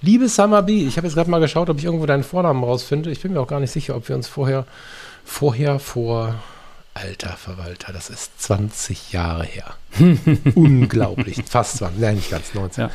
Liebe 0.00 0.28
Summer 0.30 0.62
B, 0.62 0.87
ich 0.87 0.97
habe 0.97 1.06
jetzt 1.06 1.14
gerade 1.14 1.30
mal 1.30 1.40
geschaut, 1.40 1.68
ob 1.68 1.76
ich 1.78 1.85
irgendwo 1.85 2.06
deinen 2.06 2.23
Vornamen 2.25 2.64
rausfinde. 2.64 3.11
Ich 3.11 3.20
bin 3.20 3.35
mir 3.35 3.40
auch 3.40 3.47
gar 3.47 3.61
nicht 3.61 3.70
sicher, 3.70 3.97
ob 3.97 4.09
wir 4.09 4.16
uns 4.16 4.28
vorher, 4.28 4.64
vorher 5.26 5.78
vor, 5.78 6.37
alter 6.94 7.37
Verwalter, 7.37 7.92
das 7.92 8.11
ist 8.11 8.40
20 8.42 9.12
Jahre 9.12 9.44
her. 9.44 9.75
Unglaublich. 10.54 11.42
Fast 11.49 11.78
20, 11.78 12.00
nein, 12.00 12.16
nicht 12.16 12.30
ganz, 12.30 12.54
19. 12.54 12.85
Ja. 12.85 12.90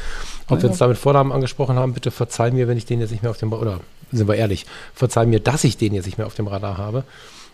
Ob 0.47 0.61
wir 0.61 0.69
uns 0.69 0.79
damit 0.79 0.97
Vornamen 0.97 1.31
angesprochen 1.31 1.77
haben, 1.77 1.93
bitte 1.93 2.11
verzeih 2.11 2.51
mir, 2.51 2.67
wenn 2.67 2.77
ich 2.77 2.85
den 2.85 2.99
jetzt 2.99 3.11
nicht 3.11 3.23
mehr 3.23 3.31
auf 3.31 3.37
dem, 3.37 3.49
Ba- 3.49 3.57
oder 3.59 3.79
sind 4.11 4.27
wir 4.27 4.35
ehrlich. 4.35 4.65
Verzeih 4.93 5.25
mir, 5.25 5.39
dass 5.39 5.63
ich 5.63 5.77
den 5.77 5.93
jetzt 5.93 6.05
nicht 6.05 6.17
mehr 6.17 6.27
auf 6.27 6.35
dem 6.35 6.47
Radar 6.47 6.77
habe. 6.77 7.03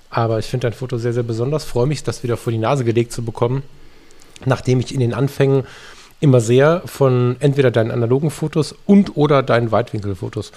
Aber 0.09 0.39
ich 0.39 0.45
finde 0.45 0.67
dein 0.67 0.73
Foto 0.73 0.97
sehr, 0.97 1.13
sehr 1.13 1.23
besonders. 1.23 1.63
Freue 1.63 1.87
mich, 1.87 2.03
das 2.03 2.23
wieder 2.23 2.37
vor 2.37 2.51
die 2.51 2.59
Nase 2.59 2.83
gelegt 2.83 3.13
zu 3.13 3.23
bekommen, 3.23 3.63
nachdem 4.45 4.79
ich 4.79 4.93
in 4.93 4.99
den 4.99 5.13
Anfängen 5.13 5.63
immer 6.19 6.41
sehr 6.41 6.81
von 6.85 7.37
entweder 7.39 7.71
deinen 7.71 7.91
analogen 7.91 8.29
Fotos 8.29 8.75
und 8.85 9.15
oder 9.15 9.41
deinen 9.41 9.71
Weitwinkelfotos 9.71 10.51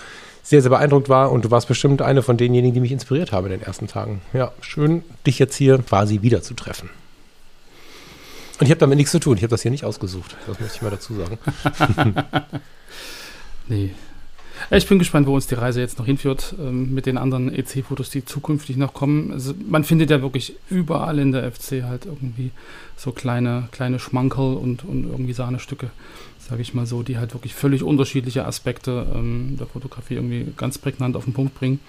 sehr, 0.45 0.63
sehr 0.63 0.71
beeindruckt 0.71 1.09
war. 1.09 1.33
Und 1.33 1.45
du 1.45 1.51
warst 1.51 1.67
bestimmt 1.67 2.03
eine 2.03 2.23
von 2.23 2.37
denjenigen, 2.37 2.75
die 2.75 2.81
mich 2.81 2.93
inspiriert 2.93 3.33
haben 3.33 3.47
in 3.47 3.53
den 3.53 3.63
ersten 3.63 3.89
Tagen. 3.89 4.21
Ja, 4.33 4.53
schön, 4.61 5.03
dich 5.27 5.41
jetzt 5.41 5.57
hier 5.57 5.79
quasi 5.79 6.23
wiederzutreffen. 6.23 6.91
Und 8.61 8.67
ich 8.67 8.71
habe 8.71 8.79
damit 8.79 8.99
nichts 8.99 9.11
zu 9.11 9.19
tun. 9.19 9.37
Ich 9.37 9.43
habe 9.43 9.51
das 9.51 9.63
hier 9.63 9.73
nicht 9.73 9.85
ausgesucht. 9.85 10.37
Das 10.47 10.61
möchte 10.61 10.77
ich 10.77 10.83
mal 10.83 10.91
dazu 10.91 11.15
sagen. 11.15 11.39
nee. 13.69 13.91
Ich 14.71 14.87
bin 14.89 15.01
gespannt, 15.01 15.27
wo 15.27 15.35
uns 15.35 15.49
die 15.49 15.57
Reise 15.57 15.81
jetzt 15.81 15.99
noch 15.99 16.07
hinführt 16.07 16.55
ähm, 16.59 16.95
mit 16.95 17.07
den 17.07 17.19
anderen 17.19 17.53
EC-Fotos, 17.53 18.11
die 18.11 18.25
zukünftig 18.25 18.77
noch 18.77 18.95
kommen. 18.95 19.33
Also 19.33 19.53
man 19.69 19.83
findet 19.83 20.11
ja 20.11 20.23
wirklich 20.23 20.55
überall 20.71 21.19
in 21.19 21.33
der 21.33 21.51
FC 21.51 21.83
halt 21.83 22.07
irgendwie 22.07 22.53
so 22.97 23.11
kleine, 23.11 23.69
kleine 23.73 23.99
Schmankerl 23.99 24.55
und, 24.55 24.85
und 24.85 25.05
irgendwie 25.05 25.33
Sahnestücke, 25.33 25.91
sage 26.49 26.63
ich 26.63 26.75
mal 26.75 26.87
so, 26.87 27.03
die 27.03 27.19
halt 27.19 27.35
wirklich 27.35 27.55
völlig 27.55 27.83
unterschiedliche 27.83 28.45
Aspekte 28.45 29.07
ähm, 29.15 29.57
der 29.59 29.67
Fotografie 29.67 30.15
irgendwie 30.15 30.53
ganz 30.57 30.79
prägnant 30.79 31.17
auf 31.17 31.25
den 31.25 31.33
Punkt 31.33 31.55
bringen. 31.55 31.81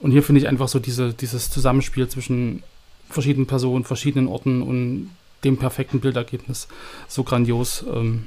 Und 0.00 0.10
hier 0.10 0.22
finde 0.22 0.40
ich 0.40 0.48
einfach 0.48 0.68
so 0.68 0.78
diese, 0.78 1.14
dieses 1.14 1.50
Zusammenspiel 1.50 2.08
zwischen 2.08 2.62
verschiedenen 3.08 3.46
Personen, 3.46 3.84
verschiedenen 3.84 4.28
Orten 4.28 4.62
und 4.62 5.10
dem 5.44 5.56
perfekten 5.56 6.00
Bildergebnis 6.00 6.68
so 7.08 7.22
grandios. 7.22 7.84
Ähm, 7.92 8.26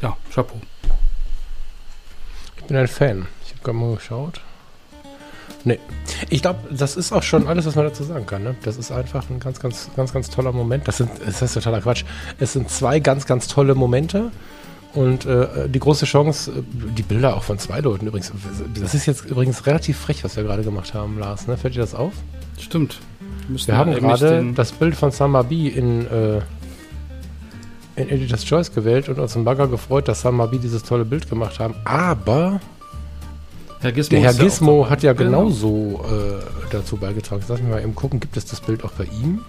ja, 0.00 0.16
Chapeau. 0.32 0.60
Ich 2.58 2.64
bin 2.64 2.76
ein 2.76 2.88
Fan. 2.88 3.26
Ich 3.44 3.52
habe 3.52 3.62
gerade 3.62 3.78
mal 3.78 3.96
geschaut. 3.96 4.40
Nee. 5.64 5.78
Ich 6.30 6.42
glaube, 6.42 6.60
das 6.70 6.96
ist 6.96 7.12
auch 7.12 7.22
schon 7.22 7.46
alles, 7.46 7.66
was 7.66 7.74
man 7.74 7.84
dazu 7.84 8.04
sagen 8.04 8.26
kann. 8.26 8.42
Ne? 8.42 8.54
Das 8.62 8.76
ist 8.76 8.90
einfach 8.90 9.28
ein 9.28 9.40
ganz, 9.40 9.60
ganz, 9.60 9.90
ganz, 9.94 10.12
ganz 10.12 10.30
toller 10.30 10.52
Moment. 10.52 10.88
Das, 10.88 10.98
sind, 10.98 11.10
das 11.24 11.42
ist 11.42 11.54
totaler 11.54 11.80
Quatsch. 11.80 12.04
Es 12.38 12.54
sind 12.54 12.70
zwei 12.70 13.00
ganz, 13.00 13.26
ganz 13.26 13.48
tolle 13.48 13.74
Momente. 13.74 14.30
Und 14.92 15.24
äh, 15.24 15.68
die 15.68 15.78
große 15.78 16.04
Chance, 16.04 16.50
äh, 16.50 16.62
die 16.96 17.02
Bilder 17.02 17.36
auch 17.36 17.44
von 17.44 17.58
zwei 17.58 17.80
Leuten 17.80 18.06
übrigens. 18.06 18.32
Das 18.80 18.94
ist 18.94 19.06
jetzt 19.06 19.24
übrigens 19.24 19.66
relativ 19.66 19.98
frech, 19.98 20.24
was 20.24 20.36
wir 20.36 20.42
gerade 20.42 20.62
gemacht 20.62 20.94
haben, 20.94 21.18
Lars. 21.18 21.46
Ne? 21.46 21.56
Fällt 21.56 21.74
dir 21.76 21.80
das 21.80 21.94
auf? 21.94 22.12
Stimmt. 22.58 22.98
Wir, 23.48 23.66
wir 23.68 23.76
haben 23.76 23.94
gerade 23.94 24.52
das 24.54 24.72
Bild 24.72 24.96
von 24.96 25.10
Samabi 25.10 25.68
in, 25.68 26.06
äh, 26.06 26.40
in 27.96 28.08
Editor's 28.08 28.44
Choice 28.44 28.72
gewählt 28.72 29.08
und 29.08 29.18
uns 29.18 29.36
im 29.36 29.44
Bagger 29.44 29.68
gefreut, 29.68 30.08
dass 30.08 30.22
Samabi 30.22 30.58
dieses 30.58 30.82
tolle 30.82 31.04
Bild 31.04 31.28
gemacht 31.30 31.60
haben. 31.60 31.74
Aber 31.84 32.60
Herr 33.80 33.92
Gizmo 33.92 34.10
der 34.10 34.20
Herr 34.20 34.34
Gizmo 34.34 34.90
hat 34.90 35.02
ja 35.02 35.12
genau. 35.12 35.44
genauso 35.44 36.04
äh, 36.04 36.42
dazu 36.70 36.96
beigetragen. 36.96 37.42
Lass 37.48 37.60
mich 37.60 37.70
mal 37.70 37.82
eben 37.82 37.94
gucken, 37.94 38.20
gibt 38.20 38.36
es 38.36 38.44
das 38.44 38.60
Bild 38.60 38.84
auch 38.84 38.92
bei 38.92 39.04
ihm? 39.04 39.40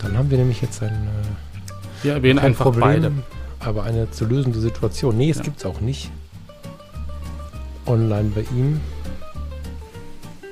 Dann 0.00 0.16
haben 0.16 0.30
wir 0.30 0.38
nämlich 0.38 0.60
jetzt 0.60 0.82
ein, 0.82 0.92
äh, 0.92 1.31
wir 2.02 2.12
erwähnen 2.14 2.38
einfach 2.38 2.64
Problem, 2.64 2.82
beide. 2.82 3.12
aber 3.60 3.84
eine 3.84 4.10
zu 4.10 4.24
lösende 4.24 4.60
Situation. 4.60 5.16
Nee, 5.16 5.30
es 5.30 5.38
ja. 5.38 5.42
gibt 5.44 5.58
es 5.58 5.66
auch 5.66 5.80
nicht. 5.80 6.10
Online 7.86 8.30
bei 8.34 8.42
ihm. 8.56 8.80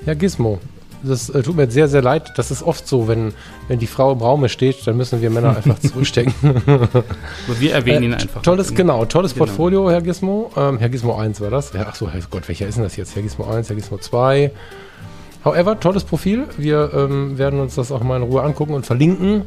Herr 0.05 0.17
Gizmo, 0.17 0.59
das 1.03 1.31
äh, 1.31 1.43
tut 1.43 1.57
mir 1.57 1.71
sehr, 1.71 1.89
sehr 1.89 2.03
leid. 2.03 2.33
Das 2.37 2.51
ist 2.51 2.63
oft 2.63 2.87
so, 2.87 3.09
wenn, 3.09 3.33
wenn 3.69 3.79
die 3.79 3.87
Frau 3.87 4.13
im 4.13 4.19
Raume 4.19 4.49
steht, 4.49 4.87
dann 4.87 4.97
müssen 4.97 5.21
wir 5.23 5.31
Männer 5.31 5.57
einfach 5.57 5.79
zurückstecken. 5.81 6.35
wir 7.59 7.73
erwähnen 7.73 8.05
ihn 8.05 8.13
äh, 8.13 8.17
einfach. 8.17 8.43
Tolles, 8.43 8.75
genau, 8.75 9.05
tolles 9.05 9.33
genau. 9.35 9.47
Portfolio, 9.47 9.91
Herr 9.91 10.03
Gizmo. 10.03 10.51
Ähm, 10.57 10.79
Herr 10.79 10.89
Gizmo 10.89 11.17
1 11.17 11.41
war 11.41 11.51
das. 11.51 11.73
Ja, 11.73 11.87
ach 11.89 11.95
so, 11.95 12.11
Herr 12.11 12.21
Gott, 12.31 12.49
welcher 12.49 12.67
ist 12.67 12.77
denn 12.77 12.85
das 12.85 12.97
jetzt? 12.97 13.15
Herr 13.15 13.23
Gizmo 13.23 13.45
1, 13.51 13.69
Herr 13.69 13.77
Gizmo 13.77 13.99
2. 13.99 14.51
However, 15.45 15.81
tolles 15.81 16.05
Profil. 16.05 16.47
Wir 16.59 16.91
ähm, 16.95 17.39
werden 17.39 17.61
uns 17.61 17.75
das 17.75 17.93
auch 17.93 18.03
mal 18.03 18.17
in 18.17 18.23
Ruhe 18.23 18.43
angucken 18.43 18.75
und 18.75 18.85
verlinken. 18.85 19.43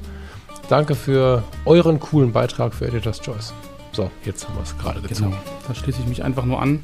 Danke 0.69 0.95
für 0.95 1.43
euren 1.65 1.99
coolen 1.99 2.31
Beitrag 2.31 2.73
für 2.73 2.87
Editor's 2.87 3.21
Choice. 3.21 3.53
So, 3.91 4.09
jetzt 4.25 4.47
haben 4.47 4.55
wir 4.55 4.63
es 4.63 4.77
gerade 4.77 5.01
gezogen. 5.01 5.31
Genau, 5.31 5.41
da 5.67 5.75
schließe 5.75 5.99
ich 6.01 6.07
mich 6.07 6.23
einfach 6.23 6.45
nur 6.45 6.61
an. 6.61 6.83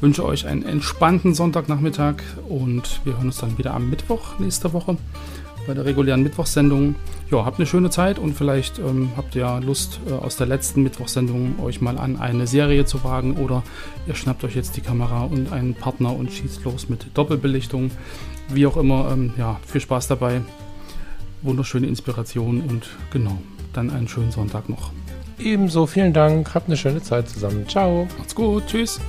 Wünsche 0.00 0.24
euch 0.24 0.46
einen 0.46 0.64
entspannten 0.64 1.34
Sonntagnachmittag 1.34 2.16
und 2.48 3.00
wir 3.04 3.14
hören 3.14 3.26
uns 3.26 3.38
dann 3.38 3.58
wieder 3.58 3.74
am 3.74 3.90
Mittwoch 3.90 4.38
nächste 4.38 4.72
Woche 4.72 4.96
bei 5.66 5.74
der 5.74 5.84
regulären 5.84 6.22
Mittwochssendung. 6.22 6.94
Ja, 7.30 7.44
habt 7.44 7.58
eine 7.58 7.66
schöne 7.66 7.90
Zeit 7.90 8.18
und 8.18 8.34
vielleicht 8.34 8.78
ähm, 8.78 9.10
habt 9.16 9.34
ihr 9.34 9.42
ja 9.42 9.58
Lust, 9.58 10.00
äh, 10.08 10.12
aus 10.12 10.36
der 10.36 10.46
letzten 10.46 10.82
Mittwochssendung 10.82 11.58
euch 11.62 11.80
mal 11.80 11.98
an 11.98 12.18
eine 12.18 12.46
Serie 12.46 12.84
zu 12.84 13.02
wagen 13.04 13.36
oder 13.36 13.62
ihr 14.06 14.14
schnappt 14.14 14.44
euch 14.44 14.54
jetzt 14.54 14.76
die 14.76 14.80
Kamera 14.80 15.24
und 15.24 15.52
einen 15.52 15.74
Partner 15.74 16.14
und 16.14 16.32
schießt 16.32 16.64
los 16.64 16.88
mit 16.88 17.06
Doppelbelichtung. 17.14 17.90
Wie 18.48 18.66
auch 18.66 18.76
immer, 18.76 19.10
ähm, 19.12 19.32
ja, 19.36 19.58
viel 19.66 19.80
Spaß 19.80 20.06
dabei. 20.06 20.40
Wunderschöne 21.42 21.86
Inspiration 21.86 22.60
und 22.62 22.88
genau, 23.10 23.38
dann 23.72 23.90
einen 23.90 24.08
schönen 24.08 24.30
Sonntag 24.30 24.68
noch. 24.68 24.90
Ebenso, 25.38 25.86
vielen 25.86 26.12
Dank. 26.12 26.54
Habt 26.54 26.68
eine 26.68 26.76
schöne 26.76 27.02
Zeit 27.02 27.28
zusammen. 27.28 27.68
Ciao. 27.68 28.08
Macht's 28.18 28.34
gut. 28.34 28.66
Tschüss. 28.66 29.00